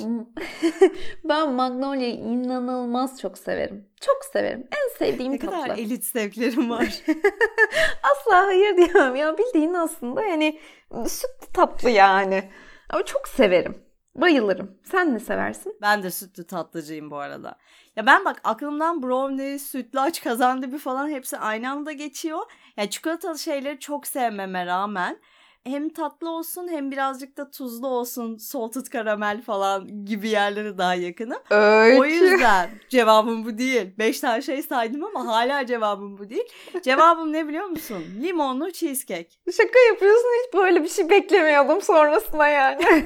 ben 1.25 1.53
Magnolia'yı 1.53 2.15
inanılmaz 2.15 3.21
çok 3.21 3.39
severim. 3.39 3.89
Çok 4.01 4.25
severim. 4.33 4.67
En 4.73 4.97
sevdiğim 4.99 5.33
Ne 5.33 5.39
tatlı. 5.39 5.63
kadar 5.63 5.79
elit 5.79 6.05
zevklerim 6.05 6.71
var. 6.71 7.03
Asla 8.03 8.47
hayır 8.47 8.77
diyemem 8.77 9.17
ya. 9.17 9.39
Bildiğin 9.39 9.75
aslında 9.75 10.23
yani 10.23 10.61
sütlü 11.09 11.53
tatlı 11.55 11.91
yani. 11.91 12.51
Ama 12.91 13.05
çok 13.05 13.29
severim. 13.29 13.79
Bayılırım. 14.15 14.79
Sen 14.85 15.15
ne 15.15 15.21
seversin? 15.21 15.77
ben 15.83 16.03
de 16.03 16.11
sütlü 16.11 16.47
tatlıcıyım 16.47 17.11
bu 17.11 17.17
arada. 17.17 17.57
Ya 17.97 18.07
ben 18.07 18.25
bak 18.25 18.41
aklımdan 18.45 19.03
brownie, 19.03 19.59
sütlaç, 19.59 20.21
kazandibi 20.23 20.79
falan 20.79 21.09
hepsi 21.09 21.39
aynı 21.39 21.71
anda 21.71 21.93
geçiyor. 21.93 22.39
Ya 22.77 22.91
çikolatalı 22.91 23.39
şeyleri 23.39 23.79
çok 23.81 24.07
sevmeme 24.07 24.67
rağmen 24.67 25.21
hem 25.65 25.89
tatlı 25.89 26.31
olsun 26.31 26.69
hem 26.69 26.91
birazcık 26.91 27.37
da 27.37 27.51
tuzlu 27.51 27.89
olsun 27.89 28.37
salted 28.37 28.87
karamel 28.87 29.43
falan 29.43 30.05
gibi 30.05 30.29
yerlere 30.29 30.79
daha 30.79 30.95
yakınım. 30.95 31.39
Öyle. 31.51 32.01
O 32.01 32.05
yüzden 32.05 32.71
cevabım 32.89 33.45
bu 33.45 33.59
değil. 33.59 33.89
Beş 33.99 34.21
tane 34.21 34.43
şey 34.43 34.63
saydım 34.63 35.05
ama 35.05 35.27
hala 35.27 35.67
cevabım 35.67 36.19
bu 36.19 36.31
değil. 36.31 36.45
Cevabım 36.83 37.33
ne 37.33 37.49
biliyor 37.49 37.67
musun? 37.67 38.05
Limonlu 38.23 38.73
cheesecake. 38.73 39.29
Şaka 39.57 39.79
yapıyorsun. 39.89 40.29
Hiç 40.47 40.55
böyle 40.55 40.83
bir 40.83 40.89
şey 40.89 41.11
beklemiyordum 41.11 41.83
sonrasında 41.83 42.47
yani. 42.47 42.83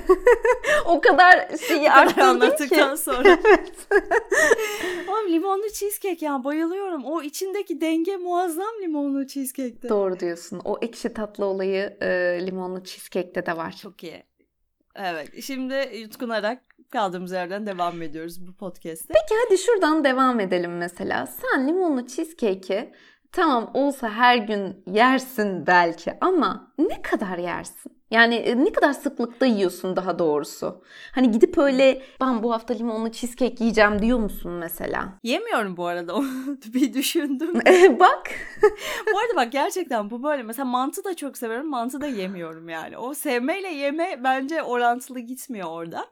o 0.86 1.00
kadar 1.00 1.48
şeyi 1.68 1.90
arttırdın 1.90 2.66
ki. 2.66 3.02
sonra. 3.02 3.38
Ama 5.08 5.18
limonlu 5.28 5.68
cheesecake 5.72 6.26
ya 6.26 6.44
bayılıyorum. 6.44 7.04
O 7.04 7.22
içindeki 7.22 7.80
denge 7.80 8.16
muazzam 8.16 8.74
limonlu 8.82 9.26
cheesecake'te. 9.26 9.88
Doğru 9.88 10.20
diyorsun. 10.20 10.60
O 10.64 10.78
ekşi 10.82 11.14
tatlı 11.14 11.44
olayı 11.44 11.96
e, 12.00 12.40
limonlu 12.46 12.84
cheesecake'te 12.84 13.46
de 13.46 13.56
var. 13.56 13.76
Çok 13.76 14.02
iyi. 14.02 14.22
Evet 14.96 15.42
şimdi 15.42 15.90
yutkunarak 15.94 16.62
kaldığımız 16.90 17.32
yerden 17.32 17.66
devam 17.66 18.02
ediyoruz 18.02 18.46
bu 18.46 18.52
podcast'te. 18.56 19.14
Peki 19.14 19.40
hadi 19.44 19.58
şuradan 19.58 20.04
devam 20.04 20.40
edelim 20.40 20.76
mesela. 20.76 21.26
Sen 21.26 21.68
limonlu 21.68 22.06
cheesecake'i 22.06 22.92
tamam 23.34 23.70
olsa 23.74 24.10
her 24.10 24.36
gün 24.36 24.82
yersin 24.86 25.66
belki 25.66 26.12
ama 26.20 26.72
ne 26.78 27.02
kadar 27.02 27.38
yersin? 27.38 27.92
Yani 28.10 28.34
e, 28.34 28.64
ne 28.64 28.72
kadar 28.72 28.92
sıklıkta 28.92 29.46
yiyorsun 29.46 29.96
daha 29.96 30.18
doğrusu? 30.18 30.82
Hani 31.12 31.30
gidip 31.30 31.58
öyle 31.58 32.02
ben 32.20 32.42
bu 32.42 32.52
hafta 32.52 32.74
limonlu 32.74 33.12
cheesecake 33.12 33.56
yiyeceğim 33.58 34.02
diyor 34.02 34.18
musun 34.18 34.52
mesela? 34.52 35.08
Yemiyorum 35.22 35.76
bu 35.76 35.86
arada 35.86 36.14
onu 36.14 36.26
bir 36.74 36.94
düşündüm. 36.94 37.54
Bak. 38.00 38.30
bu 39.12 39.18
arada 39.18 39.36
bak 39.36 39.52
gerçekten 39.52 40.10
bu 40.10 40.22
böyle 40.22 40.42
mesela 40.42 40.66
mantı 40.66 41.04
da 41.04 41.16
çok 41.16 41.36
severim 41.36 41.68
mantı 41.68 42.00
da 42.00 42.06
yemiyorum 42.06 42.68
yani. 42.68 42.98
O 42.98 43.14
sevmeyle 43.14 43.68
yeme 43.68 44.20
bence 44.24 44.62
orantılı 44.62 45.20
gitmiyor 45.20 45.68
orada. 45.68 46.06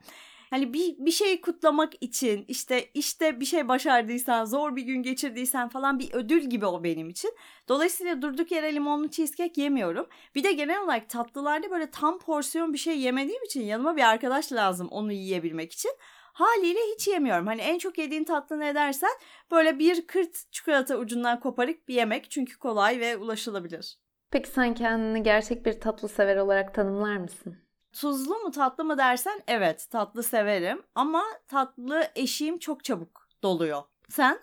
Hani 0.53 0.73
bir, 0.73 0.97
bir 0.99 1.11
şeyi 1.11 1.41
kutlamak 1.41 1.93
için 2.01 2.45
işte 2.49 2.85
işte 2.95 3.41
bir 3.41 3.45
şey 3.45 3.69
başardıysan 3.69 4.45
zor 4.45 4.77
bir 4.77 4.83
gün 4.83 5.03
geçirdiysen 5.03 5.69
falan 5.69 5.99
bir 5.99 6.13
ödül 6.13 6.43
gibi 6.43 6.67
o 6.67 6.85
benim 6.85 7.09
için. 7.09 7.35
Dolayısıyla 7.69 8.23
durduk 8.23 8.53
yere 8.53 8.75
limonlu 8.75 9.11
cheesecake 9.11 9.63
yemiyorum. 9.63 10.07
Bir 10.35 10.45
de 10.45 10.53
genel 10.53 10.83
olarak 10.83 11.09
tatlılarda 11.09 11.71
böyle 11.71 11.91
tam 11.91 12.19
porsiyon 12.19 12.73
bir 12.73 12.79
şey 12.79 13.01
yemediğim 13.01 13.43
için 13.43 13.63
yanıma 13.63 13.97
bir 13.97 14.03
arkadaş 14.03 14.53
lazım 14.53 14.89
onu 14.91 15.13
yiyebilmek 15.13 15.73
için. 15.73 15.91
Haliyle 16.33 16.81
hiç 16.95 17.09
yemiyorum. 17.09 17.47
Hani 17.47 17.61
en 17.61 17.79
çok 17.79 17.99
yediğin 17.99 18.25
tatlı 18.25 18.61
ne 18.61 18.75
dersen 18.75 19.13
böyle 19.51 19.79
bir 19.79 20.07
kırt 20.07 20.53
çikolata 20.53 20.97
ucundan 20.97 21.41
koparıp 21.41 21.89
bir 21.89 21.95
yemek 21.95 22.31
çünkü 22.31 22.59
kolay 22.59 23.01
ve 23.01 23.17
ulaşılabilir. 23.17 23.99
Peki 24.31 24.49
sen 24.49 24.75
kendini 24.75 25.23
gerçek 25.23 25.67
bir 25.67 25.81
tatlı 25.81 26.09
sever 26.09 26.37
olarak 26.37 26.75
tanımlar 26.75 27.17
mısın? 27.17 27.57
Tuzlu 27.93 28.39
mu 28.39 28.51
tatlı 28.51 28.85
mı 28.85 28.99
dersen 28.99 29.41
evet 29.47 29.87
tatlı 29.91 30.23
severim 30.23 30.83
ama 30.95 31.23
tatlı 31.49 32.09
eşiğim 32.15 32.59
çok 32.59 32.85
çabuk 32.85 33.29
doluyor. 33.43 33.83
Sen? 34.09 34.41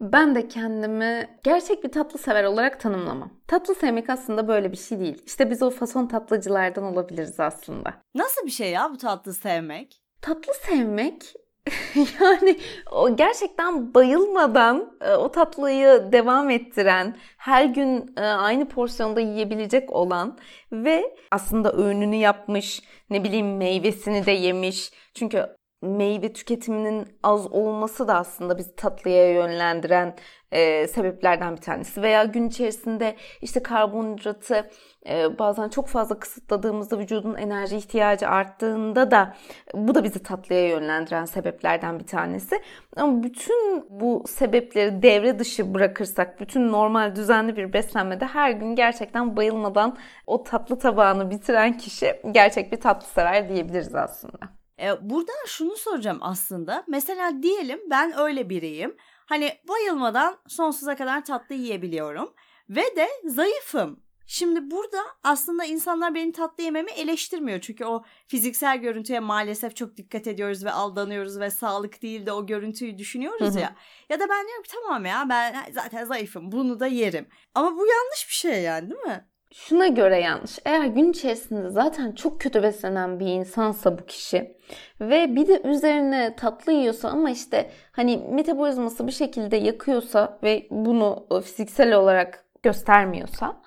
Ben 0.00 0.34
de 0.34 0.48
kendimi 0.48 1.38
gerçek 1.44 1.84
bir 1.84 1.92
tatlı 1.92 2.18
sever 2.18 2.44
olarak 2.44 2.80
tanımlamam. 2.80 3.32
Tatlı 3.46 3.74
sevmek 3.74 4.10
aslında 4.10 4.48
böyle 4.48 4.72
bir 4.72 4.76
şey 4.76 5.00
değil. 5.00 5.22
İşte 5.26 5.50
biz 5.50 5.62
o 5.62 5.70
fason 5.70 6.06
tatlıcılardan 6.06 6.84
olabiliriz 6.84 7.40
aslında. 7.40 7.94
Nasıl 8.14 8.46
bir 8.46 8.50
şey 8.50 8.70
ya 8.70 8.90
bu 8.92 8.98
tatlı 8.98 9.34
sevmek? 9.34 10.02
Tatlı 10.20 10.54
sevmek 10.54 11.34
yani 12.20 12.58
o 12.92 13.16
gerçekten 13.16 13.94
bayılmadan 13.94 14.98
e, 15.00 15.14
o 15.14 15.30
tatlıyı 15.30 16.12
devam 16.12 16.50
ettiren, 16.50 17.16
her 17.36 17.64
gün 17.64 18.14
e, 18.16 18.20
aynı 18.20 18.68
porsiyonda 18.68 19.20
yiyebilecek 19.20 19.92
olan 19.92 20.38
ve 20.72 21.16
aslında 21.30 21.72
öğününü 21.72 22.16
yapmış, 22.16 22.82
ne 23.10 23.24
bileyim 23.24 23.56
meyvesini 23.56 24.26
de 24.26 24.32
yemiş. 24.32 24.92
Çünkü 25.14 25.46
meyve 25.84 26.32
tüketiminin 26.32 27.18
az 27.22 27.52
olması 27.52 28.08
da 28.08 28.18
aslında 28.18 28.58
bizi 28.58 28.76
tatlıya 28.76 29.32
yönlendiren 29.32 30.16
e, 30.52 30.88
sebeplerden 30.88 31.56
bir 31.56 31.60
tanesi. 31.60 32.02
Veya 32.02 32.24
gün 32.24 32.48
içerisinde 32.48 33.16
işte 33.42 33.62
karbonhidratı 33.62 34.70
e, 35.08 35.38
bazen 35.38 35.68
çok 35.68 35.88
fazla 35.88 36.18
kısıtladığımızda 36.18 36.98
vücudun 36.98 37.34
enerji 37.34 37.76
ihtiyacı 37.76 38.28
arttığında 38.28 39.10
da 39.10 39.34
bu 39.74 39.94
da 39.94 40.04
bizi 40.04 40.22
tatlıya 40.22 40.68
yönlendiren 40.68 41.24
sebeplerden 41.24 41.98
bir 41.98 42.06
tanesi. 42.06 42.62
Ama 42.96 43.22
bütün 43.22 43.86
bu 43.90 44.24
sebepleri 44.28 45.02
devre 45.02 45.38
dışı 45.38 45.74
bırakırsak, 45.74 46.40
bütün 46.40 46.72
normal 46.72 47.16
düzenli 47.16 47.56
bir 47.56 47.72
beslenmede 47.72 48.26
her 48.26 48.50
gün 48.50 48.74
gerçekten 48.74 49.36
bayılmadan 49.36 49.96
o 50.26 50.42
tatlı 50.42 50.78
tabağını 50.78 51.30
bitiren 51.30 51.78
kişi 51.78 52.20
gerçek 52.32 52.72
bir 52.72 52.80
tatlı 52.80 53.06
sever 53.06 53.48
diyebiliriz 53.48 53.94
aslında. 53.94 54.63
E, 54.80 55.10
buradan 55.10 55.46
şunu 55.46 55.76
soracağım 55.76 56.18
aslında. 56.20 56.84
Mesela 56.88 57.42
diyelim 57.42 57.80
ben 57.90 58.18
öyle 58.18 58.48
biriyim. 58.50 58.96
Hani 59.26 59.52
bayılmadan 59.68 60.36
sonsuza 60.48 60.96
kadar 60.96 61.24
tatlı 61.24 61.54
yiyebiliyorum. 61.54 62.34
Ve 62.68 62.96
de 62.96 63.08
zayıfım. 63.24 64.04
Şimdi 64.26 64.70
burada 64.70 64.98
aslında 65.22 65.64
insanlar 65.64 66.14
benim 66.14 66.32
tatlı 66.32 66.62
yememi 66.64 66.90
eleştirmiyor. 66.90 67.60
Çünkü 67.60 67.84
o 67.84 68.04
fiziksel 68.26 68.78
görüntüye 68.78 69.20
maalesef 69.20 69.76
çok 69.76 69.96
dikkat 69.96 70.26
ediyoruz 70.26 70.64
ve 70.64 70.70
aldanıyoruz 70.70 71.40
ve 71.40 71.50
sağlık 71.50 72.02
değil 72.02 72.26
de 72.26 72.32
o 72.32 72.46
görüntüyü 72.46 72.98
düşünüyoruz 72.98 73.56
ya. 73.60 73.74
Ya 74.08 74.20
da 74.20 74.28
ben 74.28 74.46
diyorum 74.46 74.62
ki 74.62 74.70
tamam 74.72 75.04
ya 75.04 75.26
ben 75.28 75.56
zaten 75.72 76.04
zayıfım 76.04 76.52
bunu 76.52 76.80
da 76.80 76.86
yerim. 76.86 77.28
Ama 77.54 77.72
bu 77.76 77.86
yanlış 77.86 78.28
bir 78.28 78.34
şey 78.34 78.62
yani 78.62 78.90
değil 78.90 79.02
mi? 79.02 79.28
Şuna 79.54 79.86
göre 79.86 80.20
yanlış. 80.20 80.58
Eğer 80.64 80.84
gün 80.84 81.10
içerisinde 81.10 81.70
zaten 81.70 82.12
çok 82.12 82.40
kötü 82.40 82.62
beslenen 82.62 83.20
bir 83.20 83.26
insansa 83.26 83.98
bu 83.98 84.06
kişi 84.06 84.56
ve 85.00 85.36
bir 85.36 85.48
de 85.48 85.62
üzerine 85.64 86.36
tatlı 86.36 86.72
yiyorsa 86.72 87.08
ama 87.08 87.30
işte 87.30 87.70
hani 87.92 88.16
metabolizması 88.30 89.06
bir 89.06 89.12
şekilde 89.12 89.56
yakıyorsa 89.56 90.38
ve 90.42 90.66
bunu 90.70 91.26
fiziksel 91.44 91.94
olarak 91.94 92.44
göstermiyorsa 92.62 93.62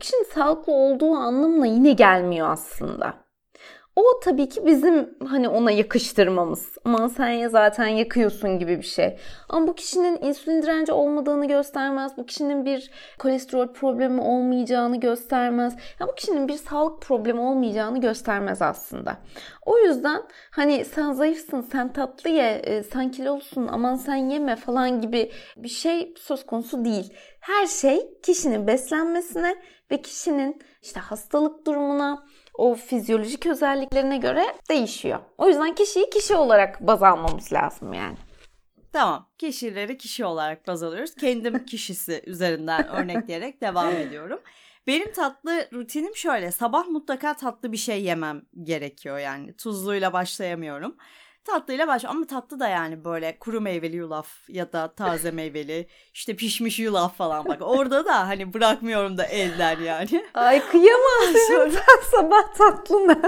kişinin 0.00 0.24
sağlıklı 0.24 0.72
olduğu 0.72 1.14
anlamına 1.14 1.66
yine 1.66 1.92
gelmiyor 1.92 2.50
aslında. 2.50 3.21
O 3.96 4.20
tabii 4.24 4.48
ki 4.48 4.66
bizim 4.66 5.18
hani 5.26 5.48
ona 5.48 5.70
yakıştırmamız. 5.70 6.78
Aman 6.84 7.08
sen 7.08 7.28
ya 7.28 7.48
zaten 7.48 7.86
yakıyorsun 7.86 8.58
gibi 8.58 8.78
bir 8.78 8.82
şey. 8.82 9.16
Ama 9.48 9.66
bu 9.66 9.74
kişinin 9.74 10.22
insülin 10.22 10.62
direnci 10.62 10.92
olmadığını 10.92 11.48
göstermez. 11.48 12.16
Bu 12.16 12.26
kişinin 12.26 12.64
bir 12.64 12.90
kolesterol 13.18 13.72
problemi 13.72 14.20
olmayacağını 14.20 15.00
göstermez. 15.00 15.76
Ya 16.00 16.08
bu 16.08 16.14
kişinin 16.14 16.48
bir 16.48 16.54
sağlık 16.54 17.02
problemi 17.02 17.40
olmayacağını 17.40 18.00
göstermez 18.00 18.62
aslında. 18.62 19.16
O 19.66 19.78
yüzden 19.78 20.22
hani 20.50 20.84
sen 20.84 21.12
zayıfsın, 21.12 21.60
sen 21.60 21.92
tatlı 21.92 22.30
ye, 22.30 22.52
e, 22.52 22.82
sen 22.82 23.10
kilolusun, 23.10 23.66
aman 23.66 23.94
sen 23.94 24.16
yeme 24.16 24.56
falan 24.56 25.00
gibi 25.00 25.32
bir 25.56 25.68
şey 25.68 26.14
söz 26.18 26.46
konusu 26.46 26.84
değil. 26.84 27.12
Her 27.40 27.66
şey 27.66 28.20
kişinin 28.22 28.66
beslenmesine 28.66 29.54
ve 29.90 30.02
kişinin 30.02 30.62
işte 30.82 31.00
hastalık 31.00 31.66
durumuna, 31.66 32.24
o 32.54 32.74
fizyolojik 32.74 33.46
özelliklerine 33.46 34.16
göre 34.16 34.44
değişiyor. 34.70 35.18
O 35.38 35.48
yüzden 35.48 35.74
kişiyi 35.74 36.10
kişi 36.10 36.36
olarak 36.36 36.80
baz 36.80 37.02
almamız 37.02 37.52
lazım 37.52 37.92
yani. 37.92 38.16
Tamam. 38.92 39.28
Kişileri 39.38 39.98
kişi 39.98 40.24
olarak 40.24 40.66
baz 40.66 40.82
alıyoruz. 40.82 41.14
Kendim 41.14 41.64
kişisi 41.66 42.22
üzerinden 42.26 42.88
örnekleyerek 42.88 43.60
devam 43.60 43.96
ediyorum. 43.96 44.40
Benim 44.86 45.12
tatlı 45.12 45.68
rutinim 45.72 46.16
şöyle. 46.16 46.50
Sabah 46.50 46.88
mutlaka 46.88 47.34
tatlı 47.34 47.72
bir 47.72 47.76
şey 47.76 48.02
yemem 48.02 48.42
gerekiyor 48.62 49.18
yani. 49.18 49.56
Tuzluyla 49.56 50.12
başlayamıyorum. 50.12 50.96
Tatlıyla 51.44 51.88
baş 51.88 52.04
ama 52.04 52.26
tatlı 52.26 52.60
da 52.60 52.68
yani 52.68 53.04
böyle 53.04 53.38
kuru 53.38 53.60
meyveli 53.60 53.96
yulaf 53.96 54.48
ya 54.48 54.72
da 54.72 54.94
taze 54.94 55.30
meyveli 55.30 55.88
işte 56.14 56.36
pişmiş 56.36 56.78
yulaf 56.78 57.16
falan 57.16 57.44
bak. 57.44 57.58
Orada 57.60 58.06
da 58.06 58.28
hani 58.28 58.54
bırakmıyorum 58.54 59.18
da 59.18 59.24
elden 59.24 59.80
yani. 59.80 60.24
Ay 60.34 60.68
kıyamam. 60.68 61.34
Sonra 61.48 61.82
sabah 62.10 62.54
tatlı 62.54 63.00
mı? 63.00 63.20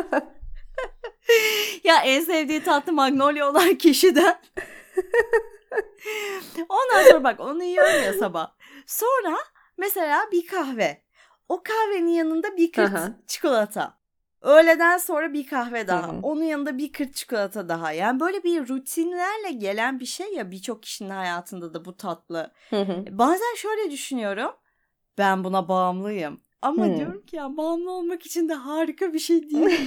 ya 1.84 2.02
en 2.02 2.20
sevdiği 2.24 2.62
tatlı 2.62 2.92
magnolia 2.92 3.50
olan 3.50 3.74
kişiden. 3.74 4.40
Ondan 6.68 7.02
sonra 7.08 7.24
bak 7.24 7.40
onu 7.40 7.64
yiyorum 7.64 8.02
ya 8.04 8.12
sabah. 8.12 8.50
Sonra 8.86 9.36
mesela 9.78 10.28
bir 10.32 10.46
kahve. 10.46 11.04
O 11.48 11.62
kahvenin 11.62 12.10
yanında 12.10 12.56
bir 12.56 12.72
kırt 12.72 13.28
çikolata. 13.28 13.98
Öğleden 14.44 14.98
sonra 14.98 15.32
bir 15.32 15.46
kahve 15.46 15.88
daha. 15.88 16.08
Hı-hı. 16.08 16.18
Onun 16.22 16.42
yanında 16.42 16.78
bir 16.78 16.92
kırt 16.92 17.14
çikolata 17.14 17.68
daha. 17.68 17.92
Yani 17.92 18.20
böyle 18.20 18.44
bir 18.44 18.68
rutinlerle 18.68 19.52
gelen 19.52 20.00
bir 20.00 20.06
şey 20.06 20.34
ya 20.34 20.50
birçok 20.50 20.82
kişinin 20.82 21.10
hayatında 21.10 21.74
da 21.74 21.84
bu 21.84 21.96
tatlı. 21.96 22.50
Hı-hı. 22.70 23.04
Bazen 23.10 23.54
şöyle 23.56 23.90
düşünüyorum. 23.90 24.50
Ben 25.18 25.44
buna 25.44 25.68
bağımlıyım. 25.68 26.40
Ama 26.62 26.86
hmm. 26.86 26.96
diyorum 26.96 27.22
ki 27.26 27.36
ya 27.36 27.56
bağımlı 27.56 27.90
olmak 27.90 28.26
için 28.26 28.48
de 28.48 28.54
harika 28.54 29.12
bir 29.12 29.18
şey 29.18 29.42
değil 29.50 29.64
mi? 29.64 29.80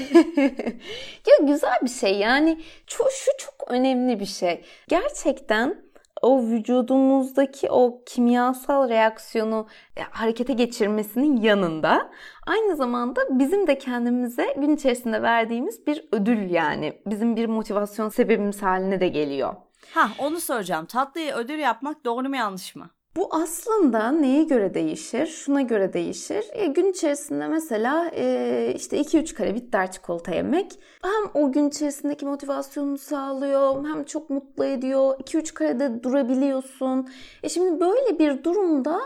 ya 1.27 1.47
güzel 1.47 1.79
bir 1.83 1.89
şey 1.89 2.17
yani 2.17 2.61
şu 2.87 3.03
çok 3.37 3.71
önemli 3.71 4.19
bir 4.19 4.25
şey. 4.25 4.65
Gerçekten 4.87 5.81
o 6.21 6.43
vücudumuzdaki 6.43 7.71
o 7.71 8.03
kimyasal 8.05 8.89
reaksiyonu 8.89 9.67
e, 9.97 10.01
harekete 10.01 10.53
geçirmesinin 10.53 11.37
yanında 11.37 12.11
aynı 12.47 12.75
zamanda 12.75 13.21
bizim 13.29 13.67
de 13.67 13.77
kendimize 13.77 14.53
gün 14.57 14.75
içerisinde 14.75 15.21
verdiğimiz 15.21 15.87
bir 15.87 16.05
ödül 16.11 16.49
yani 16.49 17.01
bizim 17.05 17.35
bir 17.35 17.45
motivasyon 17.45 18.09
sebebimiz 18.09 18.61
haline 18.61 18.99
de 18.99 19.07
geliyor. 19.07 19.55
Ha 19.93 20.09
onu 20.19 20.39
soracağım. 20.39 20.85
Tatlıyı 20.85 21.33
ödül 21.33 21.59
yapmak 21.59 22.05
doğru 22.05 22.29
mu 22.29 22.35
yanlış 22.35 22.75
mı? 22.75 22.89
Bu 23.17 23.27
aslında 23.31 24.11
neye 24.11 24.43
göre 24.43 24.73
değişir? 24.73 25.27
Şuna 25.27 25.61
göre 25.61 25.93
değişir. 25.93 26.45
E, 26.51 26.65
gün 26.65 26.91
içerisinde 26.91 27.47
mesela 27.47 28.11
e, 28.15 28.73
işte 28.75 29.01
2-3 29.01 29.33
kare 29.33 29.55
bitter 29.55 29.91
çikolata 29.91 30.31
yemek 30.35 30.79
hem 31.01 31.43
o 31.43 31.51
gün 31.51 31.69
içerisindeki 31.69 32.25
motivasyonunu 32.25 32.97
sağlıyor 32.97 33.85
hem 33.87 34.03
çok 34.03 34.29
mutlu 34.29 34.65
ediyor. 34.65 35.19
2-3 35.19 35.53
karede 35.53 36.03
durabiliyorsun. 36.03 37.09
E 37.43 37.49
şimdi 37.49 37.79
böyle 37.79 38.19
bir 38.19 38.43
durumda 38.43 38.99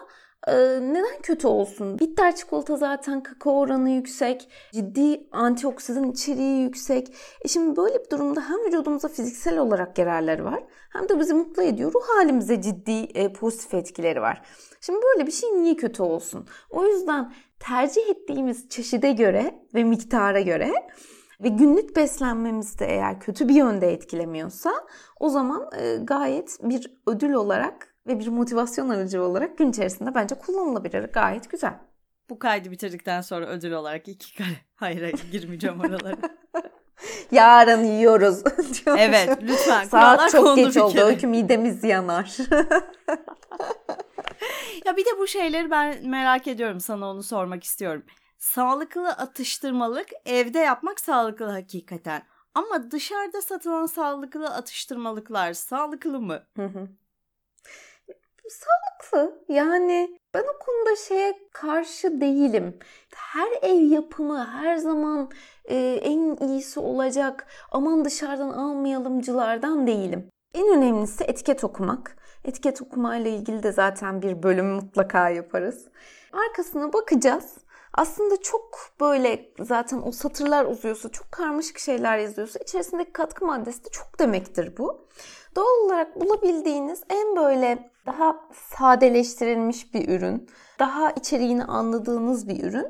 ee, 0.48 0.54
neden 0.82 1.22
kötü 1.24 1.48
olsun? 1.48 2.00
Bitter 2.00 2.36
çikolata 2.36 2.78
zaten 2.78 3.24
kakao 3.24 3.60
oranı 3.60 3.90
yüksek, 3.90 4.50
ciddi 4.74 5.28
antioksidan 5.32 6.12
içeriği 6.12 6.62
yüksek. 6.64 7.14
E 7.42 7.48
şimdi 7.48 7.76
böyle 7.78 8.06
bir 8.06 8.10
durumda 8.10 8.50
hem 8.50 8.66
vücudumuza 8.66 9.08
fiziksel 9.08 9.58
olarak 9.58 9.98
yararları 9.98 10.46
var 10.46 10.64
hem 10.90 11.10
de 11.10 11.20
bizi 11.20 11.34
mutlu 11.34 11.64
ediyor. 11.64 11.94
Ruh 11.94 12.04
halimize 12.18 12.62
ciddi 12.62 12.92
e, 12.92 13.34
pozitif 13.34 13.74
etkileri 13.74 14.22
var. 14.22 14.42
Şimdi 14.82 15.00
böyle 15.02 15.28
bir 15.28 15.32
şey 15.32 15.50
niye 15.50 15.76
kötü 15.76 16.04
olsun? 16.04 16.48
O 16.70 16.84
yüzden 16.84 17.34
tercih 17.60 18.10
ettiğimiz 18.10 18.70
çeşide 18.70 19.12
göre 19.12 19.66
ve 19.74 19.84
miktara 19.84 20.42
göre 20.42 20.72
ve 21.44 21.48
günlük 21.48 21.96
beslenmemizde 21.96 22.86
eğer 22.86 23.20
kötü 23.20 23.48
bir 23.48 23.54
yönde 23.54 23.94
etkilemiyorsa 23.94 24.72
o 25.20 25.30
zaman 25.30 25.70
e, 25.80 25.98
gayet 26.04 26.58
bir 26.64 26.98
ödül 27.08 27.34
olarak 27.34 27.91
ve 28.08 28.20
bir 28.20 28.28
motivasyon 28.28 28.90
aracı 28.90 29.24
olarak 29.24 29.58
gün 29.58 29.70
içerisinde 29.72 30.16
bence 30.16 30.36
kullanılabilir. 30.36 31.04
Gayet 31.04 31.50
güzel. 31.50 31.80
Bu 32.30 32.40
kaydı 32.40 32.72
bitirdikten 32.72 33.22
sonra 33.22 33.48
ödül 33.48 33.72
olarak 33.72 34.08
iki 34.08 34.36
kare. 34.38 34.58
Hayır 34.76 35.02
hayır 35.02 35.32
girmeyeceğim 35.32 35.80
oralara. 35.80 36.18
Yarın 37.32 37.84
yiyoruz. 37.84 38.44
evet 38.98 39.38
lütfen. 39.42 39.84
Saat 39.84 40.32
çok 40.32 40.56
geç 40.56 40.78
oldu. 40.78 41.00
Öykü 41.00 41.28
midemiz 41.28 41.84
yanar. 41.84 42.38
ya 44.86 44.98
bir 44.98 45.06
de 45.06 45.10
bu 45.20 45.28
şeyleri 45.28 45.72
ben 45.72 46.08
merak 46.08 46.48
ediyorum. 46.48 46.80
Sana 46.80 47.10
onu 47.10 47.24
sormak 47.24 47.64
istiyorum. 47.64 48.04
Sağlıklı 48.38 49.10
atıştırmalık 49.10 50.10
evde 50.26 50.60
yapmak 50.60 51.00
sağlıklı 51.00 51.46
hakikaten. 51.46 52.24
Ama 52.56 52.92
dışarıda 52.92 53.42
satılan 53.42 53.86
sağlıklı 53.86 54.50
atıştırmalıklar 54.50 55.54
sağlıklı 55.54 56.20
mı? 56.20 56.44
Hı 56.56 56.66
hı 56.66 56.88
sağlıklı. 58.52 59.44
Yani 59.50 60.18
Ben 60.34 60.42
o 60.44 60.60
konuda 60.66 60.96
şeye 60.96 61.40
karşı 61.54 62.22
değilim. 62.22 62.80
Her 63.16 63.52
ev 63.62 63.82
yapımı 63.82 64.46
her 64.46 64.76
zaman 64.78 65.32
e, 65.66 66.00
en 66.04 66.48
iyisi 66.48 66.80
olacak. 66.80 67.48
Aman 67.72 68.06
dışarıdan 68.06 68.50
almayalımcılardan 68.50 69.88
değilim. 69.88 70.30
En 70.54 70.78
önemlisi 70.78 71.24
etiket 71.24 71.64
okumak. 71.64 72.16
Etiket 72.46 72.82
okumayla 72.82 73.32
ilgili 73.32 73.64
de 73.64 73.72
zaten 73.72 74.22
bir 74.22 74.44
bölüm 74.44 74.70
mutlaka 74.70 75.30
yaparız. 75.30 75.88
Arkasına 76.34 76.94
bakacağız. 76.94 77.58
Aslında 77.94 78.42
çok 78.42 78.80
böyle 79.00 79.50
zaten 79.60 80.02
o 80.06 80.12
satırlar 80.12 80.66
uzuyorsa, 80.66 81.10
çok 81.10 81.32
karmaşık 81.32 81.80
şeyler 81.80 82.18
yazıyorsa 82.18 82.60
içerisindeki 82.60 83.14
katkı 83.14 83.46
maddesi 83.46 83.86
de 83.86 83.90
çok 83.90 84.20
demektir 84.20 84.78
bu. 84.78 85.08
Doğal 85.56 85.86
olarak 85.86 86.20
bulabildiğiniz 86.20 87.04
en 87.10 87.36
böyle 87.36 87.92
daha 88.06 88.36
sadeleştirilmiş 88.54 89.94
bir 89.94 90.10
ürün, 90.10 90.50
daha 90.80 91.12
içeriğini 91.12 91.64
anladığınız 91.64 92.48
bir 92.48 92.64
ürün 92.64 92.88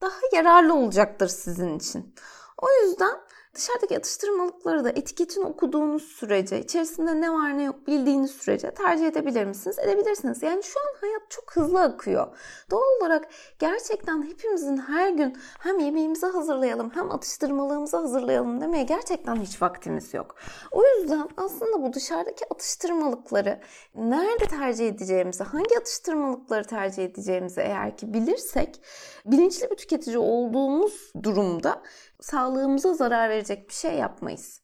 daha 0.00 0.20
yararlı 0.32 0.74
olacaktır 0.74 1.28
sizin 1.28 1.78
için. 1.78 2.14
O 2.58 2.66
yüzden 2.82 3.16
Dışarıdaki 3.54 3.96
atıştırmalıkları 3.96 4.84
da 4.84 4.90
etiketini 4.90 5.44
okuduğunuz 5.44 6.02
sürece, 6.02 6.60
içerisinde 6.60 7.20
ne 7.20 7.32
var 7.32 7.58
ne 7.58 7.62
yok 7.62 7.86
bildiğiniz 7.86 8.30
sürece 8.30 8.70
tercih 8.70 9.06
edebilir 9.06 9.44
misiniz? 9.44 9.78
Edebilirsiniz. 9.78 10.42
Yani 10.42 10.62
şu 10.62 10.80
an 10.80 11.00
hayat 11.00 11.30
çok 11.30 11.56
hızlı 11.56 11.82
akıyor. 11.82 12.26
Doğal 12.70 13.00
olarak 13.00 13.28
gerçekten 13.58 14.22
hepimizin 14.22 14.76
her 14.76 15.10
gün 15.10 15.36
hem 15.58 15.78
yemeğimizi 15.78 16.26
hazırlayalım 16.26 16.90
hem 16.94 17.10
atıştırmalığımızı 17.10 17.96
hazırlayalım 17.96 18.60
demeye 18.60 18.84
gerçekten 18.84 19.36
hiç 19.36 19.62
vaktimiz 19.62 20.14
yok. 20.14 20.34
O 20.70 20.82
yüzden 20.84 21.28
aslında 21.36 21.82
bu 21.82 21.92
dışarıdaki 21.92 22.44
atıştırmalıkları 22.50 23.60
nerede 23.94 24.44
tercih 24.44 24.88
edeceğimizi, 24.88 25.44
hangi 25.44 25.78
atıştırmalıkları 25.78 26.64
tercih 26.64 27.04
edeceğimizi 27.04 27.60
eğer 27.60 27.96
ki 27.96 28.14
bilirsek 28.14 28.82
bilinçli 29.26 29.70
bir 29.70 29.76
tüketici 29.76 30.18
olduğumuz 30.18 31.12
durumda 31.22 31.82
sağlığımıza 32.20 32.94
zarar 32.94 33.30
verecek 33.30 33.68
bir 33.68 33.74
şey 33.74 33.94
yapmayız. 33.94 34.62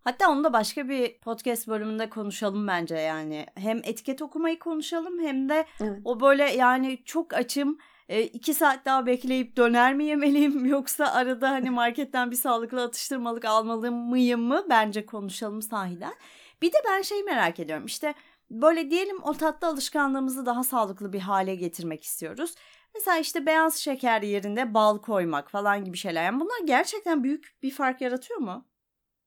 Hatta 0.00 0.30
onu 0.30 0.44
da 0.44 0.52
başka 0.52 0.88
bir 0.88 1.20
podcast 1.20 1.68
bölümünde 1.68 2.10
konuşalım 2.10 2.66
bence 2.66 2.96
yani. 2.96 3.46
Hem 3.54 3.78
etiket 3.84 4.22
okumayı 4.22 4.58
konuşalım 4.58 5.18
hem 5.18 5.48
de 5.48 5.66
evet. 5.80 6.00
o 6.04 6.20
böyle 6.20 6.44
yani 6.44 7.04
çok 7.04 7.34
açım 7.34 7.78
e, 8.08 8.22
iki 8.22 8.54
saat 8.54 8.84
daha 8.84 9.06
bekleyip 9.06 9.56
döner 9.56 9.94
mi 9.94 10.04
yemeliyim 10.04 10.64
yoksa 10.70 11.06
arada 11.06 11.50
hani 11.50 11.70
marketten 11.70 12.30
bir 12.30 12.36
sağlıklı 12.36 12.82
atıştırmalık 12.82 13.44
almalı 13.44 13.92
mıyım 13.92 14.40
mı 14.40 14.64
bence 14.70 15.06
konuşalım 15.06 15.62
sahiden. 15.62 16.14
Bir 16.62 16.72
de 16.72 16.76
ben 16.88 17.02
şey 17.02 17.22
merak 17.22 17.60
ediyorum 17.60 17.86
işte 17.86 18.14
böyle 18.50 18.90
diyelim 18.90 19.22
o 19.22 19.34
tatlı 19.34 19.68
alışkanlığımızı 19.68 20.46
daha 20.46 20.64
sağlıklı 20.64 21.12
bir 21.12 21.20
hale 21.20 21.54
getirmek 21.54 22.04
istiyoruz. 22.04 22.54
Mesela 22.94 23.18
işte 23.18 23.46
beyaz 23.46 23.76
şeker 23.76 24.22
yerine 24.22 24.74
bal 24.74 24.98
koymak 24.98 25.50
falan 25.50 25.84
gibi 25.84 25.96
şeyler. 25.96 26.24
Yani 26.24 26.40
bunlar 26.40 26.60
gerçekten 26.66 27.24
büyük 27.24 27.56
bir 27.62 27.70
fark 27.70 28.00
yaratıyor 28.00 28.38
mu? 28.40 28.68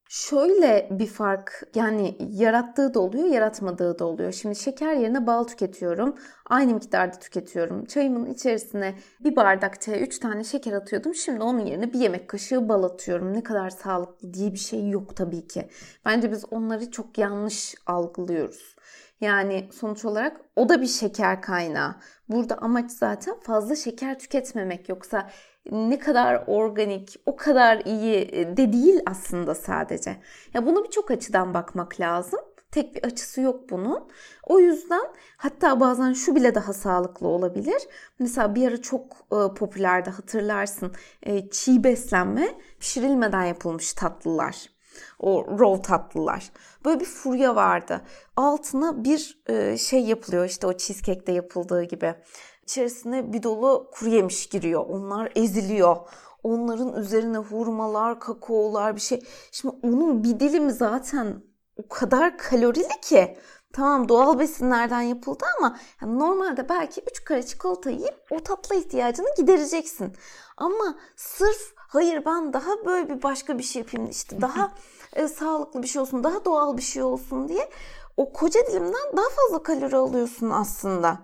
Şöyle 0.09 0.87
bir 0.91 1.07
fark 1.07 1.63
yani 1.75 2.17
yarattığı 2.31 2.93
da 2.93 2.99
oluyor, 2.99 3.27
yaratmadığı 3.27 3.99
da 3.99 4.05
oluyor. 4.05 4.31
Şimdi 4.31 4.55
şeker 4.55 4.93
yerine 4.93 5.27
bal 5.27 5.43
tüketiyorum. 5.43 6.15
Aynı 6.45 6.73
miktarda 6.73 7.19
tüketiyorum. 7.19 7.85
Çayımın 7.85 8.25
içerisine 8.25 8.95
bir 9.19 9.35
bardak 9.35 9.81
çaya 9.81 9.99
3 9.99 10.19
tane 10.19 10.43
şeker 10.43 10.73
atıyordum. 10.73 11.15
Şimdi 11.15 11.43
onun 11.43 11.65
yerine 11.65 11.93
bir 11.93 11.99
yemek 11.99 12.27
kaşığı 12.27 12.69
bal 12.69 12.83
atıyorum. 12.83 13.33
Ne 13.33 13.43
kadar 13.43 13.69
sağlıklı 13.69 14.33
diye 14.33 14.53
bir 14.53 14.57
şey 14.59 14.89
yok 14.89 15.15
tabii 15.15 15.47
ki. 15.47 15.69
Bence 16.05 16.31
biz 16.31 16.45
onları 16.51 16.91
çok 16.91 17.17
yanlış 17.17 17.75
algılıyoruz. 17.85 18.75
Yani 19.21 19.69
sonuç 19.73 20.05
olarak 20.05 20.41
o 20.55 20.69
da 20.69 20.81
bir 20.81 20.87
şeker 20.87 21.41
kaynağı. 21.41 21.95
Burada 22.29 22.55
amaç 22.57 22.91
zaten 22.91 23.39
fazla 23.39 23.75
şeker 23.75 24.19
tüketmemek 24.19 24.89
yoksa 24.89 25.29
ne 25.71 25.99
kadar 25.99 26.43
organik, 26.47 27.15
o 27.25 27.35
kadar 27.35 27.81
iyi 27.85 28.15
e, 28.31 28.57
de 28.57 28.73
değil 28.73 29.01
aslında 29.05 29.55
sadece. 29.55 30.17
Ya 30.53 30.65
bunu 30.65 30.83
birçok 30.83 31.11
açıdan 31.11 31.53
bakmak 31.53 31.99
lazım. 31.99 32.39
Tek 32.71 32.95
bir 32.95 33.03
açısı 33.03 33.41
yok 33.41 33.69
bunun. 33.69 34.07
O 34.43 34.59
yüzden 34.59 35.07
hatta 35.37 35.79
bazen 35.79 36.13
şu 36.13 36.35
bile 36.35 36.55
daha 36.55 36.73
sağlıklı 36.73 37.27
olabilir. 37.27 37.81
Mesela 38.19 38.55
bir 38.55 38.67
ara 38.67 38.81
çok 38.81 39.13
e, 39.31 39.53
popülerdi 39.53 40.09
hatırlarsın. 40.09 40.91
E, 41.23 41.49
çiğ 41.49 41.83
beslenme 41.83 42.47
pişirilmeden 42.79 43.43
yapılmış 43.43 43.93
tatlılar. 43.93 44.76
O 45.19 45.59
raw 45.59 45.81
tatlılar. 45.81 46.51
Böyle 46.85 46.99
bir 46.99 47.05
furya 47.05 47.55
vardı. 47.55 48.01
Altına 48.35 49.03
bir 49.03 49.41
e, 49.47 49.77
şey 49.77 50.01
yapılıyor 50.01 50.45
işte 50.45 50.67
o 50.67 50.77
cheesecake'de 50.77 51.31
yapıldığı 51.31 51.83
gibi. 51.83 52.15
İçerisine 52.63 53.33
bir 53.33 53.43
dolu 53.43 53.91
kuru 53.93 54.09
yemiş 54.09 54.47
giriyor. 54.47 54.85
Onlar 54.89 55.31
eziliyor. 55.35 55.97
Onların 56.43 57.01
üzerine 57.01 57.37
hurmalar, 57.37 58.19
kakaolar 58.19 58.95
bir 58.95 59.01
şey. 59.01 59.23
Şimdi 59.51 59.75
onun 59.83 60.23
bir 60.23 60.39
dilimi 60.39 60.71
zaten 60.71 61.43
o 61.77 61.87
kadar 61.87 62.37
kalorili 62.37 63.01
ki. 63.01 63.37
Tamam 63.73 64.09
doğal 64.09 64.39
besinlerden 64.39 65.01
yapıldı 65.01 65.45
ama 65.57 65.77
yani 66.01 66.19
normalde 66.19 66.69
belki 66.69 67.01
3 67.11 67.23
kare 67.23 67.45
çikolata 67.45 67.89
yiyip 67.89 68.25
o 68.31 68.39
tatlı 68.39 68.75
ihtiyacını 68.75 69.27
gidereceksin. 69.37 70.13
Ama 70.57 70.99
sırf 71.15 71.76
hayır 71.97 72.25
ben 72.25 72.53
daha 72.53 72.85
böyle 72.85 73.09
bir 73.09 73.23
başka 73.23 73.57
bir 73.57 73.63
şey 73.63 73.81
yapayım 73.81 74.09
işte 74.09 74.41
daha 74.41 74.71
e, 75.13 75.27
sağlıklı 75.27 75.83
bir 75.83 75.87
şey 75.87 76.01
olsun, 76.01 76.23
daha 76.23 76.45
doğal 76.45 76.77
bir 76.77 76.81
şey 76.81 77.03
olsun 77.03 77.47
diye 77.47 77.69
o 78.17 78.33
koca 78.33 78.67
dilimden 78.67 79.17
daha 79.17 79.29
fazla 79.29 79.63
kalori 79.63 79.95
alıyorsun 79.95 80.49
aslında. 80.49 81.19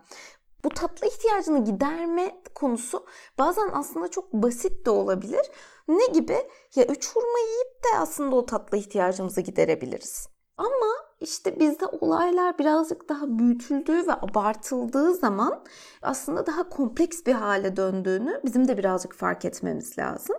Bu 0.64 0.70
tatlı 0.70 1.08
ihtiyacını 1.08 1.66
giderme 1.66 2.42
konusu 2.56 3.06
bazen 3.38 3.70
aslında 3.74 4.08
çok 4.08 4.34
basit 4.34 4.86
de 4.86 4.90
olabilir. 4.90 5.52
Ne 5.88 6.06
gibi? 6.06 6.48
Ya 6.76 6.86
üç 6.86 7.16
hurma 7.16 7.40
yiyip 7.40 7.84
de 7.84 7.98
aslında 7.98 8.36
o 8.36 8.46
tatlı 8.46 8.78
ihtiyacımızı 8.78 9.42
giderebiliriz. 9.42 10.28
Ama 10.58 10.94
işte 11.24 11.60
bizde 11.60 11.86
olaylar 11.86 12.60
birazcık 12.60 13.10
daha 13.10 13.40
büyütüldüğü 13.40 14.08
ve 14.08 14.14
abartıldığı 14.14 15.14
zaman 15.14 15.64
aslında 16.02 16.46
daha 16.46 16.70
kompleks 16.70 17.26
bir 17.26 17.34
hale 17.34 17.76
döndüğünü 17.76 18.42
bizim 18.46 18.68
de 18.68 18.78
birazcık 18.78 19.16
fark 19.16 19.46
etmemiz 19.46 19.98
lazım. 19.98 20.36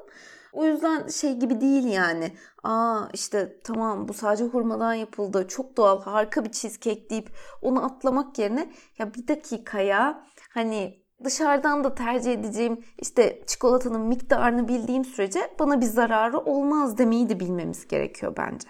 O 0.52 0.64
yüzden 0.64 1.08
şey 1.08 1.36
gibi 1.36 1.60
değil 1.60 1.84
yani. 1.84 2.36
Aa 2.62 3.00
işte 3.12 3.60
tamam 3.64 4.08
bu 4.08 4.14
sadece 4.14 4.44
hurmadan 4.44 4.94
yapıldı. 4.94 5.48
Çok 5.48 5.76
doğal 5.76 6.02
harika 6.02 6.44
bir 6.44 6.52
cheesecake 6.52 7.10
deyip 7.10 7.30
onu 7.62 7.84
atlamak 7.84 8.38
yerine 8.38 8.72
ya 8.98 9.14
bir 9.14 9.28
dakikaya 9.28 10.24
hani 10.50 11.04
dışarıdan 11.24 11.84
da 11.84 11.94
tercih 11.94 12.32
edeceğim 12.32 12.84
işte 12.98 13.42
çikolatanın 13.46 14.00
miktarını 14.00 14.68
bildiğim 14.68 15.04
sürece 15.04 15.40
bana 15.58 15.80
bir 15.80 15.86
zararı 15.86 16.38
olmaz 16.38 16.98
demeyi 16.98 17.28
de 17.28 17.40
bilmemiz 17.40 17.88
gerekiyor 17.88 18.34
bence. 18.36 18.68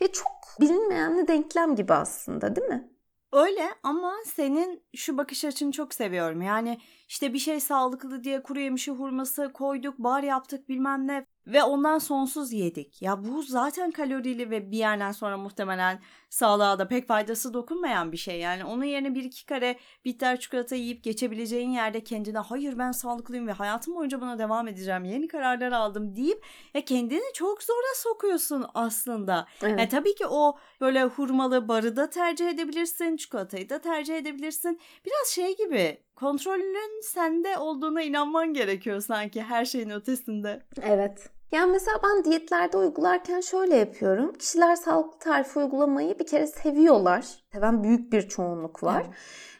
Ya 0.00 0.12
çok 0.12 0.37
bilinmeyenli 0.60 1.28
denklem 1.28 1.76
gibi 1.76 1.92
aslında 1.94 2.56
değil 2.56 2.66
mi? 2.66 2.90
Öyle 3.32 3.68
ama 3.82 4.14
senin 4.26 4.82
şu 4.96 5.18
bakış 5.18 5.44
açını 5.44 5.72
çok 5.72 5.94
seviyorum. 5.94 6.42
Yani 6.42 6.78
işte 7.08 7.32
bir 7.32 7.38
şey 7.38 7.60
sağlıklı 7.60 8.24
diye 8.24 8.42
kuru 8.42 8.60
yemişi 8.60 8.90
hurması 8.90 9.52
koyduk, 9.52 9.98
bar 9.98 10.22
yaptık 10.22 10.68
bilmem 10.68 11.06
ne 11.06 11.26
ve 11.48 11.62
ondan 11.62 11.98
sonsuz 11.98 12.52
yedik. 12.52 13.02
Ya 13.02 13.24
bu 13.24 13.42
zaten 13.42 13.90
kalorili 13.90 14.50
ve 14.50 14.70
bir 14.70 14.78
yerden 14.78 15.12
sonra 15.12 15.36
muhtemelen 15.36 16.00
sağlığa 16.30 16.78
da 16.78 16.88
pek 16.88 17.08
faydası 17.08 17.54
dokunmayan 17.54 18.12
bir 18.12 18.16
şey. 18.16 18.40
Yani 18.40 18.64
onun 18.64 18.84
yerine 18.84 19.14
bir 19.14 19.24
iki 19.24 19.46
kare 19.46 19.78
bitter 20.04 20.40
çikolata 20.40 20.76
yiyip 20.76 21.04
geçebileceğin 21.04 21.70
yerde 21.70 22.04
kendine 22.04 22.38
hayır 22.38 22.78
ben 22.78 22.92
sağlıklıyım 22.92 23.46
ve 23.46 23.52
hayatım 23.52 23.94
boyunca 23.94 24.20
buna 24.20 24.38
devam 24.38 24.68
edeceğim. 24.68 25.04
Yeni 25.04 25.28
kararlar 25.28 25.72
aldım 25.72 26.16
deyip 26.16 26.44
ya 26.74 26.84
kendini 26.84 27.32
çok 27.34 27.62
zora 27.62 27.94
sokuyorsun 27.96 28.64
aslında. 28.74 29.46
Evet. 29.62 29.78
Yani 29.78 29.88
tabii 29.88 30.14
ki 30.14 30.26
o 30.26 30.58
böyle 30.80 31.04
hurmalı 31.04 31.68
barı 31.68 31.96
da 31.96 32.10
tercih 32.10 32.48
edebilirsin, 32.48 33.16
çikolatayı 33.16 33.68
da 33.68 33.80
tercih 33.80 34.16
edebilirsin. 34.16 34.80
Biraz 35.06 35.28
şey 35.28 35.56
gibi 35.56 35.98
kontrolün 36.16 37.00
sende 37.02 37.58
olduğuna 37.58 38.02
inanman 38.02 38.52
gerekiyor 38.52 39.00
sanki 39.00 39.42
her 39.42 39.64
şeyin 39.64 39.90
ötesinde. 39.90 40.62
Evet. 40.82 41.37
Yani 41.52 41.72
mesela 41.72 42.00
ben 42.04 42.24
diyetlerde 42.24 42.76
uygularken 42.76 43.40
şöyle 43.40 43.76
yapıyorum. 43.76 44.32
Kişiler 44.32 44.76
sağlıklı 44.76 45.18
tarifi 45.18 45.58
uygulamayı 45.58 46.18
bir 46.18 46.26
kere 46.26 46.46
seviyorlar. 46.46 47.26
Seven 47.52 47.84
büyük 47.84 48.12
bir 48.12 48.28
çoğunluk 48.28 48.82
var. 48.82 49.02
Evet. 49.06 49.14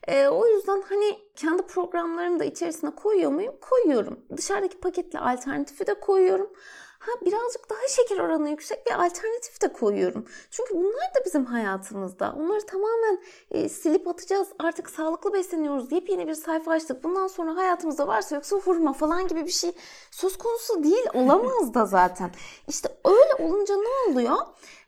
E, 0.09 0.29
o 0.29 0.47
yüzden 0.47 0.83
hani 0.89 1.19
kendi 1.37 1.63
programlarımı 1.63 2.41
da 2.41 2.45
içerisine 2.45 2.91
koyuyor 2.91 3.31
muyum? 3.31 3.55
Koyuyorum. 3.61 4.21
Dışarıdaki 4.37 4.81
paketle 4.81 5.19
alternatifi 5.19 5.87
de 5.87 5.95
koyuyorum. 6.01 6.53
Ha 6.99 7.13
birazcık 7.27 7.71
daha 7.71 7.89
şeker 7.89 8.19
oranı 8.19 8.51
yüksek 8.51 8.87
bir 8.87 8.93
alternatif 8.93 9.63
de 9.63 9.73
koyuyorum. 9.73 10.27
Çünkü 10.51 10.75
bunlar 10.75 11.15
da 11.15 11.25
bizim 11.27 11.45
hayatımızda. 11.45 12.35
Onları 12.39 12.67
tamamen 12.67 13.19
e, 13.51 13.69
silip 13.69 14.09
atacağız. 14.09 14.49
Artık 14.59 14.91
sağlıklı 14.91 15.33
besleniyoruz 15.33 15.91
deyip 15.91 16.11
yeni 16.11 16.29
bir 16.29 16.35
sayfa 16.35 16.71
açtık. 16.71 17.05
Bundan 17.05 17.27
sonra 17.27 17.57
hayatımızda 17.57 18.07
varsa 18.07 18.35
yoksa 18.35 18.57
hurma 18.57 18.93
falan 18.93 19.29
gibi 19.29 19.47
bir 19.47 19.51
şey 19.51 19.73
söz 20.11 20.39
konusu 20.39 20.85
değil. 20.85 21.07
Olamaz 21.15 21.75
da 21.75 21.87
zaten. 21.87 22.31
İşte 22.69 22.89
öyle 23.05 23.45
olunca 23.49 23.75
ne 23.77 24.13
oluyor? 24.13 24.37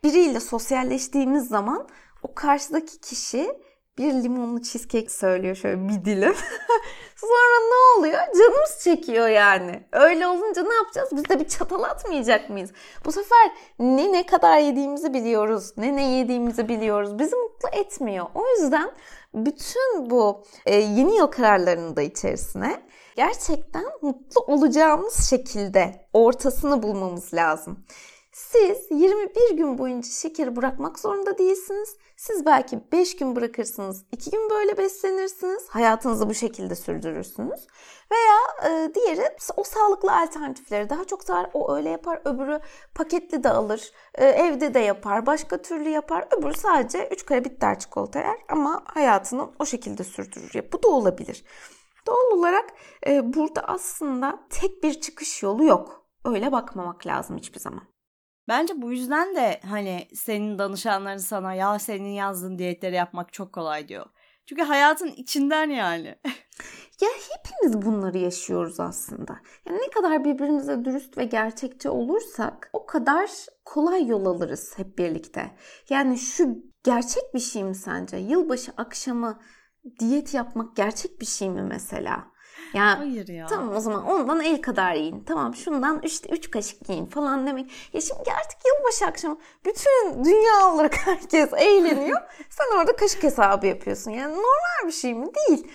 Biriyle 0.03 0.39
sosyalleştiğimiz 0.39 1.47
zaman 1.47 1.87
o 2.23 2.33
karşıdaki 2.33 2.99
kişi 2.99 3.61
bir 3.97 4.13
limonlu 4.13 4.61
cheesecake 4.61 5.09
söylüyor 5.09 5.55
şöyle 5.55 5.89
bir 5.89 6.05
dilim. 6.05 6.35
Sonra 7.15 7.59
ne 7.69 7.99
oluyor? 7.99 8.19
Canımız 8.37 8.79
çekiyor 8.83 9.27
yani. 9.27 9.83
Öyle 9.91 10.27
olunca 10.27 10.63
ne 10.63 10.73
yapacağız? 10.73 11.09
Biz 11.11 11.29
de 11.29 11.39
bir 11.39 11.47
çatal 11.47 11.83
atmayacak 11.83 12.49
mıyız? 12.49 12.71
Bu 13.05 13.11
sefer 13.11 13.51
ne 13.79 14.11
ne 14.11 14.25
kadar 14.25 14.57
yediğimizi 14.57 15.13
biliyoruz. 15.13 15.73
Ne 15.77 15.95
ne 15.95 16.03
yediğimizi 16.11 16.69
biliyoruz. 16.69 17.19
Bizi 17.19 17.35
mutlu 17.35 17.69
etmiyor. 17.79 18.25
O 18.35 18.43
yüzden 18.47 18.91
bütün 19.33 20.09
bu 20.09 20.43
e, 20.65 20.75
yeni 20.75 21.15
yıl 21.17 21.27
kararlarının 21.27 21.95
da 21.95 22.01
içerisine 22.01 22.83
gerçekten 23.15 23.85
mutlu 24.01 24.41
olacağımız 24.41 25.29
şekilde 25.29 26.07
ortasını 26.13 26.83
bulmamız 26.83 27.33
lazım. 27.33 27.85
Siz 28.49 28.91
21 28.91 29.57
gün 29.57 29.77
boyunca 29.77 30.09
şekeri 30.09 30.55
bırakmak 30.55 30.99
zorunda 30.99 31.37
değilsiniz. 31.37 31.95
Siz 32.17 32.45
belki 32.45 32.79
5 32.91 33.15
gün 33.15 33.35
bırakırsınız, 33.35 34.05
2 34.11 34.31
gün 34.31 34.49
böyle 34.49 34.77
beslenirsiniz. 34.77 35.67
Hayatınızı 35.69 36.29
bu 36.29 36.33
şekilde 36.33 36.75
sürdürürsünüz. 36.75 37.67
Veya 38.11 38.71
e, 38.71 38.93
diğeri 38.95 39.29
o 39.57 39.63
sağlıklı 39.63 40.15
alternatifleri 40.15 40.89
daha 40.89 41.05
çok 41.05 41.23
sever. 41.23 41.49
O 41.53 41.75
öyle 41.75 41.89
yapar, 41.89 42.21
öbürü 42.25 42.59
paketli 42.95 43.43
de 43.43 43.49
alır, 43.49 43.91
e, 44.15 44.25
evde 44.25 44.73
de 44.73 44.79
yapar, 44.79 45.25
başka 45.25 45.61
türlü 45.61 45.89
yapar. 45.89 46.27
Öbürü 46.37 46.53
sadece 46.53 47.07
3 47.11 47.25
kare 47.25 47.45
bitter 47.45 47.79
çikolata 47.79 48.19
yer 48.19 48.37
ama 48.49 48.83
hayatını 48.85 49.49
o 49.59 49.65
şekilde 49.65 50.03
sürdürür. 50.03 50.51
Ya, 50.53 50.71
bu 50.71 50.83
da 50.83 50.87
olabilir. 50.87 51.43
Doğal 52.07 52.37
olarak 52.37 52.69
e, 53.07 53.33
burada 53.33 53.61
aslında 53.61 54.39
tek 54.49 54.83
bir 54.83 55.01
çıkış 55.01 55.43
yolu 55.43 55.63
yok. 55.63 56.05
Öyle 56.25 56.51
bakmamak 56.51 57.07
lazım 57.07 57.37
hiçbir 57.37 57.59
zaman. 57.59 57.91
Bence 58.47 58.81
bu 58.81 58.91
yüzden 58.91 59.35
de 59.35 59.59
hani 59.69 60.07
senin 60.13 60.59
danışanların 60.59 61.17
sana 61.17 61.53
ya 61.53 61.79
senin 61.79 62.09
yazdığın 62.09 62.57
diyetleri 62.57 62.95
yapmak 62.95 63.33
çok 63.33 63.53
kolay 63.53 63.87
diyor. 63.87 64.05
Çünkü 64.45 64.61
hayatın 64.61 65.07
içinden 65.07 65.69
yani. 65.69 66.07
ya 67.01 67.09
hepimiz 67.29 67.85
bunları 67.85 68.17
yaşıyoruz 68.17 68.79
aslında. 68.79 69.39
Yani 69.65 69.77
ne 69.77 69.89
kadar 69.89 70.23
birbirimize 70.25 70.85
dürüst 70.85 71.17
ve 71.17 71.25
gerçekçi 71.25 71.89
olursak 71.89 72.69
o 72.73 72.85
kadar 72.85 73.29
kolay 73.65 74.07
yol 74.07 74.25
alırız 74.25 74.73
hep 74.77 74.97
birlikte. 74.97 75.51
Yani 75.89 76.17
şu 76.17 76.57
gerçek 76.83 77.23
bir 77.33 77.39
şey 77.39 77.63
mi 77.63 77.75
sence? 77.75 78.17
Yılbaşı 78.17 78.71
akşamı 78.77 79.39
diyet 79.99 80.33
yapmak 80.33 80.75
gerçek 80.75 81.21
bir 81.21 81.25
şey 81.25 81.49
mi 81.49 81.61
mesela? 81.61 82.30
Ya, 82.73 82.99
Hayır 82.99 83.27
ya. 83.27 83.47
Tamam 83.47 83.75
o 83.75 83.79
zaman 83.79 84.05
ondan 84.05 84.39
el 84.39 84.61
kadar 84.61 84.93
yiyin. 84.93 85.23
Tamam 85.23 85.55
şundan 85.55 86.01
işte 86.03 86.29
üç 86.29 86.51
kaşık 86.51 86.89
yiyin 86.89 87.05
falan 87.05 87.47
demek. 87.47 87.71
Ya 87.93 88.01
şimdi 88.01 88.31
artık 88.31 88.59
yılbaşı 88.65 89.05
akşamı 89.05 89.37
bütün 89.65 90.23
dünya 90.25 90.73
olarak 90.73 90.93
herkes 91.07 91.53
eğleniyor. 91.53 92.21
Sen 92.49 92.77
orada 92.77 92.95
kaşık 92.95 93.23
hesabı 93.23 93.67
yapıyorsun. 93.67 94.11
Yani 94.11 94.33
normal 94.33 94.87
bir 94.87 94.91
şey 94.91 95.13
mi? 95.13 95.27
Değil. 95.35 95.67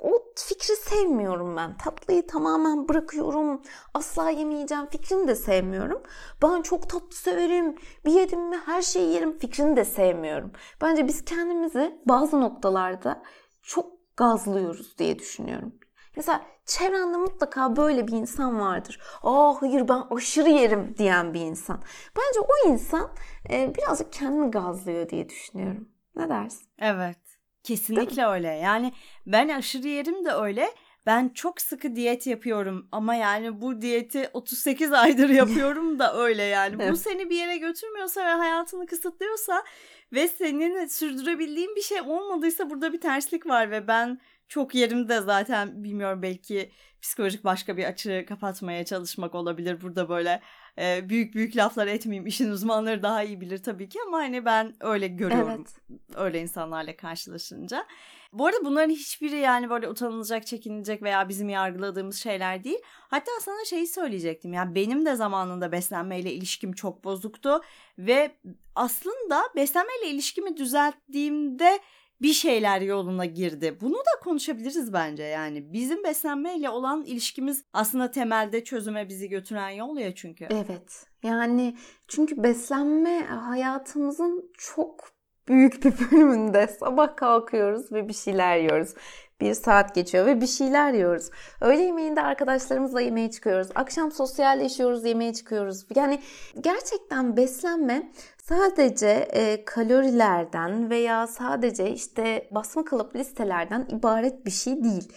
O 0.00 0.22
fikri 0.36 0.76
sevmiyorum 0.76 1.56
ben. 1.56 1.76
Tatlıyı 1.76 2.26
tamamen 2.26 2.88
bırakıyorum. 2.88 3.62
Asla 3.94 4.30
yemeyeceğim 4.30 4.86
fikrini 4.86 5.28
de 5.28 5.34
sevmiyorum. 5.34 6.02
Ben 6.42 6.62
çok 6.62 6.90
tatlı 6.90 7.16
severim. 7.16 7.76
Bir 8.04 8.10
yedim 8.12 8.40
mi 8.48 8.58
her 8.66 8.82
şeyi 8.82 9.12
yerim 9.12 9.38
fikrini 9.38 9.76
de 9.76 9.84
sevmiyorum. 9.84 10.52
Bence 10.80 11.08
biz 11.08 11.24
kendimizi 11.24 12.00
bazı 12.06 12.40
noktalarda 12.40 13.22
çok 13.62 13.86
gazlıyoruz 14.16 14.98
diye 14.98 15.18
düşünüyorum. 15.18 15.72
Mesela 16.18 16.46
çevrende 16.66 17.16
mutlaka 17.16 17.76
böyle 17.76 18.08
bir 18.08 18.12
insan 18.12 18.60
vardır. 18.60 19.00
Aa 19.22 19.62
hayır 19.62 19.88
ben 19.88 20.02
aşırı 20.16 20.48
yerim 20.48 20.94
diyen 20.98 21.34
bir 21.34 21.40
insan. 21.40 21.82
Bence 22.16 22.40
o 22.40 22.70
insan 22.70 23.10
e, 23.50 23.74
birazcık 23.74 24.12
kendini 24.12 24.50
gazlıyor 24.50 25.08
diye 25.08 25.28
düşünüyorum. 25.28 25.88
Ne 26.16 26.28
dersin? 26.28 26.68
Evet. 26.78 27.18
Kesinlikle 27.62 28.26
öyle. 28.26 28.48
Yani 28.48 28.92
ben 29.26 29.48
aşırı 29.48 29.88
yerim 29.88 30.24
de 30.24 30.32
öyle. 30.32 30.68
Ben 31.06 31.28
çok 31.28 31.60
sıkı 31.60 31.96
diyet 31.96 32.26
yapıyorum 32.26 32.88
ama 32.92 33.14
yani 33.14 33.60
bu 33.60 33.82
diyeti 33.82 34.30
38 34.32 34.92
aydır 34.92 35.28
yapıyorum 35.28 35.98
da 35.98 36.16
öyle 36.16 36.42
yani. 36.42 36.76
evet. 36.80 36.92
Bu 36.92 36.96
seni 36.96 37.30
bir 37.30 37.36
yere 37.36 37.56
götürmüyorsa 37.56 38.26
ve 38.26 38.30
hayatını 38.30 38.86
kısıtlıyorsa 38.86 39.64
ve 40.12 40.28
senin 40.28 40.86
sürdürebildiğin 40.86 41.76
bir 41.76 41.82
şey 41.82 42.00
olmadıysa 42.00 42.70
burada 42.70 42.92
bir 42.92 43.00
terslik 43.00 43.46
var 43.46 43.70
ve 43.70 43.88
ben 43.88 44.20
çok 44.48 44.74
yerimde 44.74 45.20
zaten 45.20 45.84
bilmiyorum 45.84 46.22
belki 46.22 46.70
psikolojik 47.02 47.44
başka 47.44 47.76
bir 47.76 47.84
açı 47.84 48.24
kapatmaya 48.28 48.84
çalışmak 48.84 49.34
olabilir 49.34 49.80
burada 49.80 50.08
böyle 50.08 50.40
e, 50.78 51.08
büyük 51.08 51.34
büyük 51.34 51.56
laflar 51.56 51.86
etmeyeyim 51.86 52.26
işin 52.26 52.50
uzmanları 52.50 53.02
daha 53.02 53.22
iyi 53.22 53.40
bilir 53.40 53.62
tabii 53.62 53.88
ki 53.88 53.98
ama 54.06 54.18
hani 54.18 54.44
ben 54.44 54.74
öyle 54.80 55.08
görüyorum 55.08 55.66
evet. 55.88 55.98
öyle 56.14 56.40
insanlarla 56.40 56.96
karşılaşınca. 56.96 57.86
Bu 58.32 58.46
arada 58.46 58.64
bunların 58.64 58.90
hiçbiri 58.90 59.36
yani 59.36 59.70
böyle 59.70 59.88
utanılacak, 59.88 60.46
çekinilecek 60.46 61.02
veya 61.02 61.28
bizim 61.28 61.48
yargıladığımız 61.48 62.16
şeyler 62.16 62.64
değil. 62.64 62.78
Hatta 62.84 63.30
sana 63.40 63.64
şeyi 63.64 63.86
söyleyecektim. 63.86 64.52
Yani 64.52 64.74
benim 64.74 65.06
de 65.06 65.16
zamanında 65.16 65.72
beslenmeyle 65.72 66.32
ilişkim 66.32 66.72
çok 66.72 67.04
bozuktu 67.04 67.60
ve 67.98 68.36
aslında 68.74 69.42
beslenmeyle 69.56 70.06
ilişkimi 70.06 70.56
düzelttiğimde 70.56 71.80
bir 72.22 72.32
şeyler 72.32 72.80
yoluna 72.80 73.24
girdi. 73.24 73.78
Bunu 73.80 73.94
da 73.94 74.20
konuşabiliriz 74.24 74.92
bence 74.92 75.22
yani. 75.22 75.72
Bizim 75.72 76.04
beslenmeyle 76.04 76.70
olan 76.70 77.04
ilişkimiz 77.04 77.64
aslında 77.72 78.10
temelde 78.10 78.64
çözüme 78.64 79.08
bizi 79.08 79.28
götüren 79.28 79.70
yol 79.70 79.96
ya 79.96 80.14
çünkü. 80.14 80.46
Evet. 80.50 81.06
Yani 81.22 81.76
çünkü 82.08 82.42
beslenme 82.42 83.20
hayatımızın 83.24 84.52
çok 84.58 85.10
büyük 85.48 85.84
bir 85.84 85.92
bölümünde 85.92 86.66
sabah 86.66 87.16
kalkıyoruz 87.16 87.92
ve 87.92 88.08
bir 88.08 88.14
şeyler 88.14 88.56
yiyoruz. 88.56 88.94
Bir 89.40 89.54
saat 89.54 89.94
geçiyor 89.94 90.26
ve 90.26 90.40
bir 90.40 90.46
şeyler 90.46 90.92
yiyoruz. 90.92 91.30
Öğle 91.60 91.82
yemeğinde 91.82 92.22
arkadaşlarımızla 92.22 93.00
yemeğe 93.00 93.30
çıkıyoruz. 93.30 93.68
Akşam 93.74 94.12
sosyalleşiyoruz, 94.12 95.04
yemeğe 95.04 95.34
çıkıyoruz. 95.34 95.86
Yani 95.94 96.20
gerçekten 96.60 97.36
beslenme 97.36 98.12
sadece 98.42 99.08
e, 99.08 99.64
kalorilerden 99.64 100.90
veya 100.90 101.26
sadece 101.26 101.90
işte 101.90 102.48
basma 102.50 102.84
kalıp 102.84 103.16
listelerden 103.16 103.86
ibaret 103.90 104.46
bir 104.46 104.50
şey 104.50 104.84
değil. 104.84 105.12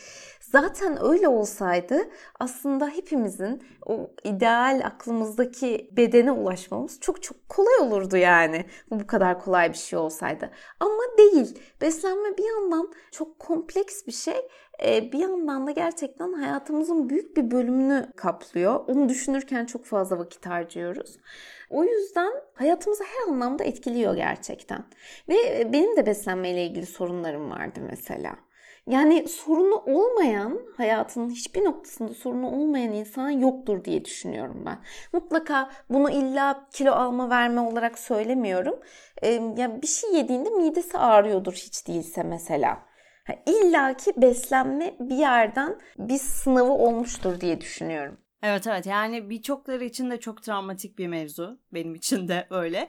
Zaten 0.51 0.97
öyle 1.03 1.27
olsaydı 1.27 2.09
aslında 2.39 2.87
hepimizin 2.87 3.63
o 3.85 4.11
ideal 4.23 4.81
aklımızdaki 4.85 5.89
bedene 5.91 6.31
ulaşmamız 6.31 6.99
çok 6.99 7.23
çok 7.23 7.49
kolay 7.49 7.77
olurdu 7.81 8.17
yani. 8.17 8.65
Bu 8.91 9.07
kadar 9.07 9.39
kolay 9.39 9.69
bir 9.69 9.77
şey 9.77 9.99
olsaydı. 9.99 10.49
Ama 10.79 11.03
değil. 11.17 11.59
Beslenme 11.81 12.37
bir 12.37 12.43
yandan 12.43 12.93
çok 13.11 13.39
kompleks 13.39 14.07
bir 14.07 14.11
şey. 14.11 14.47
Ee, 14.85 15.11
bir 15.11 15.19
yandan 15.19 15.67
da 15.67 15.71
gerçekten 15.71 16.33
hayatımızın 16.33 17.09
büyük 17.09 17.37
bir 17.37 17.51
bölümünü 17.51 18.07
kaplıyor. 18.15 18.85
Onu 18.87 19.09
düşünürken 19.09 19.65
çok 19.65 19.85
fazla 19.85 20.19
vakit 20.19 20.45
harcıyoruz. 20.45 21.17
O 21.69 21.83
yüzden 21.83 22.31
hayatımızı 22.53 23.03
her 23.03 23.33
anlamda 23.33 23.63
etkiliyor 23.63 24.15
gerçekten. 24.15 24.83
Ve 25.29 25.67
benim 25.73 25.97
de 25.97 26.05
beslenmeyle 26.05 26.65
ilgili 26.65 26.85
sorunlarım 26.85 27.51
vardı 27.51 27.79
mesela. 27.89 28.35
Yani 28.87 29.27
sorunu 29.27 29.75
olmayan, 29.75 30.59
hayatının 30.77 31.29
hiçbir 31.29 31.63
noktasında 31.63 32.13
sorunu 32.13 32.51
olmayan 32.51 32.93
insan 32.93 33.29
yoktur 33.29 33.85
diye 33.85 34.05
düşünüyorum 34.05 34.63
ben. 34.65 34.79
Mutlaka 35.13 35.69
bunu 35.89 36.09
illa 36.09 36.67
kilo 36.71 36.91
alma 36.91 37.29
verme 37.29 37.61
olarak 37.61 37.99
söylemiyorum. 37.99 38.79
Ee, 39.21 39.29
yani 39.57 39.81
bir 39.81 39.87
şey 39.87 40.13
yediğinde 40.13 40.49
midesi 40.49 40.97
ağrıyordur 40.97 41.53
hiç 41.53 41.87
değilse 41.87 42.23
mesela. 42.23 42.91
İlla 43.45 43.93
ki 43.93 44.13
beslenme 44.17 44.95
bir 44.99 45.15
yerden 45.15 45.79
bir 45.97 46.17
sınavı 46.17 46.71
olmuştur 46.71 47.41
diye 47.41 47.61
düşünüyorum. 47.61 48.17
Evet 48.43 48.67
evet 48.67 48.85
yani 48.85 49.29
birçokları 49.29 49.83
için 49.83 50.11
de 50.11 50.19
çok 50.19 50.43
travmatik 50.43 50.97
bir 50.97 51.07
mevzu. 51.07 51.59
Benim 51.73 51.95
için 51.95 52.27
de 52.27 52.47
öyle. 52.49 52.87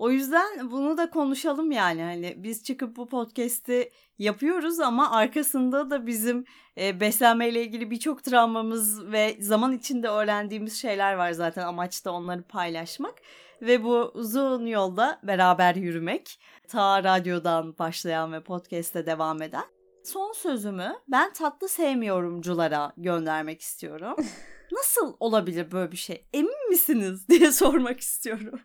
O 0.00 0.10
yüzden 0.10 0.70
bunu 0.70 0.96
da 0.96 1.10
konuşalım 1.10 1.70
yani 1.70 2.02
hani 2.02 2.34
biz 2.36 2.64
çıkıp 2.64 2.96
bu 2.96 3.08
podcast'i 3.08 3.92
yapıyoruz 4.18 4.80
ama 4.80 5.10
arkasında 5.10 5.90
da 5.90 6.06
bizim 6.06 6.44
e, 6.78 7.00
beslenmeyle 7.00 7.62
ilgili 7.62 7.90
birçok 7.90 8.24
travmamız 8.24 9.12
ve 9.12 9.36
zaman 9.40 9.72
içinde 9.72 10.08
öğrendiğimiz 10.08 10.80
şeyler 10.80 11.14
var 11.14 11.32
zaten 11.32 11.66
amaç 11.66 12.04
da 12.04 12.12
onları 12.12 12.42
paylaşmak 12.42 13.14
ve 13.62 13.84
bu 13.84 14.10
uzun 14.14 14.66
yolda 14.66 15.20
beraber 15.22 15.74
yürümek 15.74 16.40
ta 16.68 17.04
radyodan 17.04 17.78
başlayan 17.78 18.32
ve 18.32 18.42
podcast'te 18.42 19.06
devam 19.06 19.42
eden. 19.42 19.64
Son 20.04 20.32
sözümü 20.32 20.94
ben 21.08 21.32
tatlı 21.32 21.68
sevmiyorumculara 21.68 22.92
göndermek 22.96 23.60
istiyorum. 23.60 24.16
Nasıl 24.72 25.16
olabilir 25.20 25.72
böyle 25.72 25.92
bir 25.92 25.96
şey? 25.96 26.26
Emin 26.32 26.68
misiniz 26.68 27.28
diye 27.28 27.52
sormak 27.52 28.00
istiyorum. 28.00 28.60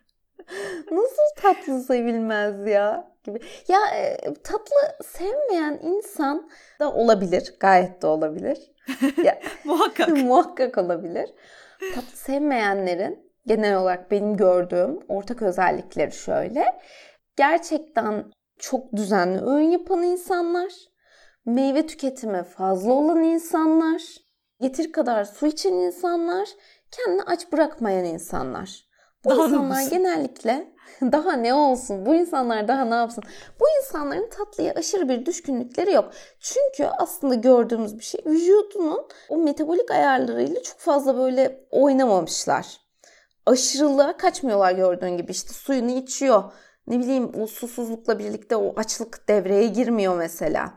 Nasıl 0.92 1.42
tatlı 1.42 1.84
sevilmez 1.84 2.68
ya 2.68 3.12
gibi. 3.24 3.40
Ya 3.68 3.80
e, 3.96 4.34
tatlı 4.44 5.04
sevmeyen 5.04 5.80
insan 5.84 6.50
da 6.80 6.94
olabilir. 6.94 7.54
Gayet 7.60 8.02
de 8.02 8.08
olabilir. 8.08 8.72
Ya, 9.24 9.40
muhakkak. 9.64 10.10
muhakkak 10.24 10.78
olabilir. 10.78 11.34
Tatlı 11.96 12.18
sevmeyenlerin 12.18 13.32
genel 13.48 13.78
olarak 13.78 14.12
benim 14.12 14.38
gördüğüm 14.38 15.00
ortak 15.08 15.42
özellikleri 15.42 16.12
şöyle. 16.12 16.66
Gerçekten 17.36 18.32
çok 18.60 18.94
düzenli 18.94 19.42
öğün 19.42 19.70
yapan 19.70 20.04
insanlar, 20.04 20.74
meyve 21.46 21.88
tüketimi 21.88 22.44
fazla 22.44 22.94
olan 22.94 23.24
insanlar, 23.24 24.02
yeter 24.60 24.92
kadar 24.92 25.24
su 25.26 25.48
içen 25.48 25.74
insanlar, 25.74 26.50
kendini 26.92 27.24
aç 27.24 27.52
bırakmayan 27.52 28.06
insanlar. 28.06 28.85
Bu 29.26 29.30
Daha 29.30 29.46
insanlar 29.46 29.80
olsun. 29.80 29.90
genellikle 29.90 30.68
daha 31.02 31.34
ne 31.34 31.54
olsun? 31.54 32.06
Bu 32.06 32.16
insanlar 32.16 32.68
daha 32.68 32.86
ne 32.86 32.96
yapsın? 32.96 33.24
Bu 33.60 33.66
insanların 33.82 34.30
tatlıya 34.30 34.74
aşırı 34.74 35.10
bir 35.10 35.26
düşkünlükleri 35.26 35.92
yok. 35.92 36.10
Çünkü 36.40 36.86
aslında 36.98 37.36
gördüğümüz 37.36 38.00
bir 38.00 38.04
şey 38.04 38.22
vücudunun 38.26 39.08
o 39.30 39.38
metabolik 39.38 39.92
ayarlarıyla 39.92 40.64
çok 40.64 40.78
fazla 40.80 41.18
böyle 41.18 41.66
oynamamışlar. 41.72 42.78
Aşırılığa 43.46 44.18
kaçmıyorlar 44.18 44.72
gördüğün 44.72 45.18
gibi. 45.18 45.32
İşte 45.32 45.54
suyunu 45.54 45.92
içiyor. 45.92 46.44
Ne 46.88 47.00
bileyim 47.00 47.32
o 47.42 47.48
susuzlukla 47.48 48.20
birlikte 48.20 48.56
o 48.56 48.74
açlık 48.78 49.28
devreye 49.28 49.68
girmiyor 49.68 50.18
mesela. 50.18 50.74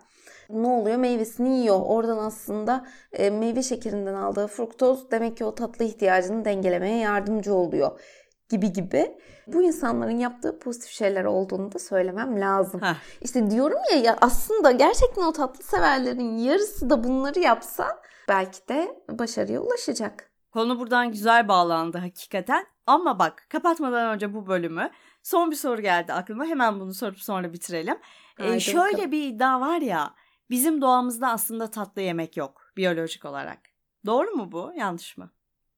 Ne 0.51 0.69
oluyor? 0.69 0.97
Meyvesini 0.97 1.59
yiyor. 1.59 1.81
Oradan 1.87 2.19
aslında 2.19 2.87
e, 3.13 3.31
meyve 3.31 3.63
şekerinden 3.63 4.15
aldığı 4.15 4.47
fruktoz 4.47 5.11
demek 5.11 5.37
ki 5.37 5.45
o 5.45 5.55
tatlı 5.55 5.85
ihtiyacını 5.85 6.45
dengelemeye 6.45 6.99
yardımcı 6.99 7.55
oluyor 7.55 8.01
gibi 8.49 8.73
gibi. 8.73 9.17
Bu 9.47 9.63
insanların 9.63 10.19
yaptığı 10.19 10.59
pozitif 10.59 10.91
şeyler 10.91 11.25
olduğunu 11.25 11.73
da 11.73 11.79
söylemem 11.79 12.41
lazım. 12.41 12.83
Heh. 12.83 12.95
İşte 13.21 13.51
diyorum 13.51 13.79
ya, 13.93 13.99
ya 13.99 14.19
aslında 14.21 14.71
gerçekten 14.71 15.23
o 15.23 15.33
tatlı 15.33 15.65
severlerin 15.65 16.37
yarısı 16.37 16.91
da 16.91 17.05
bunları 17.05 17.41
yapsa 17.41 18.03
belki 18.29 18.69
de 18.69 19.03
başarıya 19.11 19.61
ulaşacak. 19.61 20.31
Konu 20.53 20.81
buradan 20.81 21.13
güzel 21.13 21.49
bağlandı 21.49 21.99
hakikaten. 21.99 22.67
Ama 22.87 23.19
bak 23.19 23.47
kapatmadan 23.51 24.15
önce 24.15 24.35
bu 24.35 24.47
bölümü 24.47 24.91
son 25.23 25.51
bir 25.51 25.57
soru 25.57 25.83
geldi 25.83 26.13
aklıma. 26.13 26.45
Hemen 26.45 26.81
bunu 26.81 26.95
sorup 26.95 27.21
sonra 27.21 27.53
bitirelim. 27.53 27.99
Ee, 28.39 28.61
şöyle 28.61 28.93
bakalım. 28.93 29.13
bir 29.13 29.29
iddia 29.29 29.61
var 29.61 29.81
ya 29.81 30.15
bizim 30.51 30.81
doğamızda 30.81 31.29
aslında 31.29 31.71
tatlı 31.71 32.03
yemek 32.03 32.37
yok 32.37 32.63
biyolojik 32.77 33.25
olarak. 33.25 33.59
Doğru 34.07 34.31
mu 34.31 34.53
bu? 34.53 34.73
Yanlış 34.77 35.17
mı? 35.17 35.31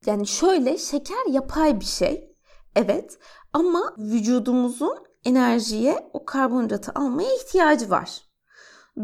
Yani 0.07 0.27
şöyle 0.27 0.79
şeker 0.79 1.27
yapay 1.29 1.81
bir 1.81 1.85
şey. 1.85 2.30
Evet 2.77 3.19
ama 3.53 3.95
vücudumuzun 3.99 4.97
enerjiye 5.25 6.11
o 6.13 6.25
karbonhidratı 6.25 6.93
almaya 6.95 7.35
ihtiyacı 7.35 7.91
var. 7.91 8.31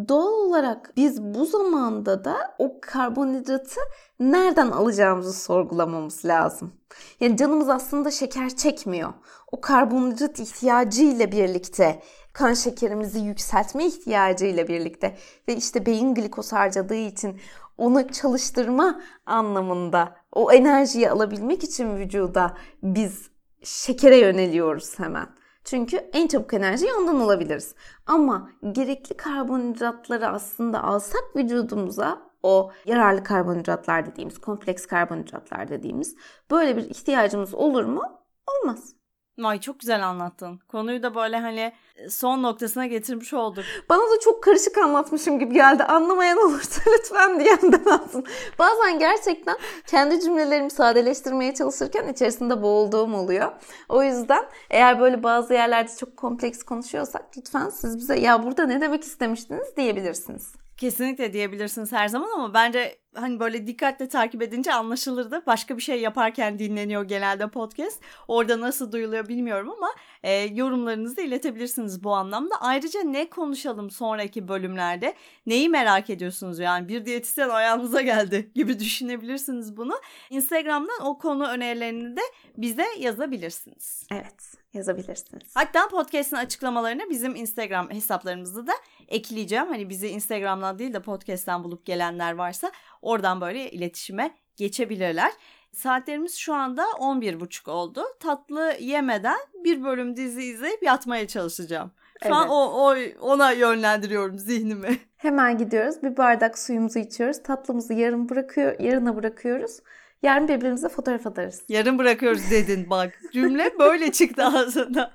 Doğal 0.08 0.32
olarak 0.32 0.92
biz 0.96 1.22
bu 1.22 1.46
zamanda 1.46 2.24
da 2.24 2.36
o 2.58 2.80
karbonhidratı 2.80 3.80
nereden 4.20 4.70
alacağımızı 4.70 5.32
sorgulamamız 5.32 6.24
lazım. 6.24 6.72
Yani 7.20 7.36
canımız 7.36 7.68
aslında 7.68 8.10
şeker 8.10 8.56
çekmiyor. 8.56 9.12
O 9.52 9.60
karbonhidrat 9.60 10.40
ihtiyacı 10.40 11.02
ile 11.04 11.32
birlikte 11.32 12.02
kan 12.32 12.54
şekerimizi 12.54 13.20
yükseltme 13.20 13.86
ihtiyacı 13.86 14.46
ile 14.46 14.68
birlikte 14.68 15.16
ve 15.48 15.56
işte 15.56 15.86
beyin 15.86 16.14
glikoz 16.14 16.52
harcadığı 16.52 16.94
için 16.94 17.40
onu 17.78 18.08
çalıştırma 18.08 19.00
anlamında 19.26 20.16
o 20.32 20.52
enerjiyi 20.52 21.10
alabilmek 21.10 21.64
için 21.64 21.96
vücuda 21.96 22.56
biz 22.82 23.30
şekere 23.66 24.16
yöneliyoruz 24.16 24.98
hemen. 24.98 25.28
Çünkü 25.64 25.96
en 25.96 26.26
çabuk 26.26 26.54
enerjiyi 26.54 26.94
ondan 26.94 27.20
alabiliriz. 27.20 27.74
Ama 28.06 28.50
gerekli 28.72 29.16
karbonhidratları 29.16 30.28
aslında 30.28 30.84
alsak 30.84 31.36
vücudumuza 31.36 32.22
o 32.42 32.72
yararlı 32.86 33.24
karbonhidratlar 33.24 34.06
dediğimiz, 34.06 34.38
kompleks 34.38 34.86
karbonhidratlar 34.86 35.68
dediğimiz 35.68 36.16
böyle 36.50 36.76
bir 36.76 36.82
ihtiyacımız 36.82 37.54
olur 37.54 37.84
mu? 37.84 38.02
Olmaz. 38.46 38.95
Ay 39.42 39.60
çok 39.60 39.80
güzel 39.80 40.06
anlattın. 40.06 40.60
Konuyu 40.68 41.02
da 41.02 41.14
böyle 41.14 41.38
hani 41.40 41.72
son 42.10 42.42
noktasına 42.42 42.86
getirmiş 42.86 43.34
olduk. 43.34 43.64
Bana 43.88 44.00
da 44.00 44.20
çok 44.24 44.42
karışık 44.42 44.78
anlatmışım 44.78 45.38
gibi 45.38 45.54
geldi. 45.54 45.84
Anlamayan 45.84 46.38
olursa 46.38 46.82
lütfen 46.98 47.40
diyenden 47.40 47.84
alsın. 47.84 48.24
Bazen 48.58 48.98
gerçekten 48.98 49.56
kendi 49.86 50.20
cümlelerimi 50.20 50.70
sadeleştirmeye 50.70 51.54
çalışırken 51.54 52.08
içerisinde 52.08 52.62
boğulduğum 52.62 53.14
oluyor. 53.14 53.52
O 53.88 54.02
yüzden 54.02 54.44
eğer 54.70 55.00
böyle 55.00 55.22
bazı 55.22 55.54
yerlerde 55.54 55.96
çok 56.00 56.16
kompleks 56.16 56.62
konuşuyorsak 56.62 57.24
lütfen 57.36 57.70
siz 57.70 57.98
bize 57.98 58.18
ya 58.18 58.42
burada 58.42 58.66
ne 58.66 58.80
demek 58.80 59.04
istemiştiniz 59.04 59.76
diyebilirsiniz. 59.76 60.65
Kesinlikle 60.76 61.32
diyebilirsiniz 61.32 61.92
her 61.92 62.08
zaman 62.08 62.30
ama 62.34 62.54
bence 62.54 62.98
hani 63.14 63.40
böyle 63.40 63.66
dikkatle 63.66 64.08
takip 64.08 64.42
edince 64.42 64.72
anlaşılırdı. 64.72 65.42
Başka 65.46 65.76
bir 65.76 65.82
şey 65.82 66.00
yaparken 66.00 66.58
dinleniyor 66.58 67.04
genelde 67.04 67.48
podcast. 67.48 68.02
Orada 68.28 68.60
nasıl 68.60 68.92
duyuluyor 68.92 69.28
bilmiyorum 69.28 69.70
ama 69.76 69.88
e, 70.22 70.32
yorumlarınızı 70.32 71.16
da 71.16 71.22
iletebilirsiniz 71.22 72.04
bu 72.04 72.14
anlamda. 72.14 72.54
Ayrıca 72.60 73.02
ne 73.02 73.30
konuşalım 73.30 73.90
sonraki 73.90 74.48
bölümlerde? 74.48 75.14
Neyi 75.46 75.68
merak 75.68 76.10
ediyorsunuz 76.10 76.58
yani? 76.58 76.88
Bir 76.88 77.04
diyetisyen 77.06 77.48
ayağınıza 77.48 78.00
geldi 78.00 78.50
gibi 78.54 78.78
düşünebilirsiniz 78.78 79.76
bunu. 79.76 80.00
Instagram'dan 80.30 81.06
o 81.06 81.18
konu 81.18 81.46
önerilerini 81.46 82.16
de 82.16 82.22
bize 82.56 82.86
yazabilirsiniz. 82.98 84.06
Evet 84.12 84.56
yazabilirsiniz. 84.76 85.50
Hatta 85.54 85.88
podcast'in 85.88 86.36
açıklamalarını 86.36 87.10
bizim 87.10 87.36
Instagram 87.36 87.90
hesaplarımızda 87.90 88.66
da 88.66 88.72
ekleyeceğim. 89.08 89.66
Hani 89.68 89.88
bizi 89.88 90.08
Instagram'dan 90.08 90.78
değil 90.78 90.92
de 90.94 91.02
podcast'ten 91.02 91.64
bulup 91.64 91.86
gelenler 91.86 92.32
varsa 92.32 92.72
oradan 93.02 93.40
böyle 93.40 93.70
iletişime 93.70 94.34
geçebilirler. 94.56 95.32
Saatlerimiz 95.72 96.36
şu 96.36 96.54
anda 96.54 96.82
11.30 96.82 97.70
oldu. 97.70 98.04
Tatlı 98.20 98.72
yemeden 98.80 99.38
bir 99.64 99.84
bölüm 99.84 100.16
dizi 100.16 100.42
izleyip 100.42 100.82
yatmaya 100.82 101.28
çalışacağım. 101.28 101.90
Şu 102.22 102.34
an 102.34 102.42
Evet. 102.42 102.50
o, 102.50 102.88
o 102.90 102.96
ona 103.20 103.52
yönlendiriyorum 103.52 104.38
zihnimi. 104.38 104.98
Hemen 105.16 105.58
gidiyoruz. 105.58 106.02
Bir 106.02 106.16
bardak 106.16 106.58
suyumuzu 106.58 106.98
içiyoruz. 106.98 107.42
Tatlımızı 107.42 107.94
yarım 107.94 108.28
bırakıyor, 108.28 108.80
yarına 108.80 109.16
bırakıyoruz. 109.16 109.78
Yarın 110.22 110.48
birbirimize 110.48 110.88
fotoğraf 110.88 111.26
atarız. 111.26 111.62
Yarın 111.68 111.98
bırakıyoruz 111.98 112.50
dedin 112.50 112.90
bak. 112.90 113.20
Cümle 113.32 113.78
böyle 113.78 114.12
çıktı 114.12 114.44
ağzından. 114.46 115.10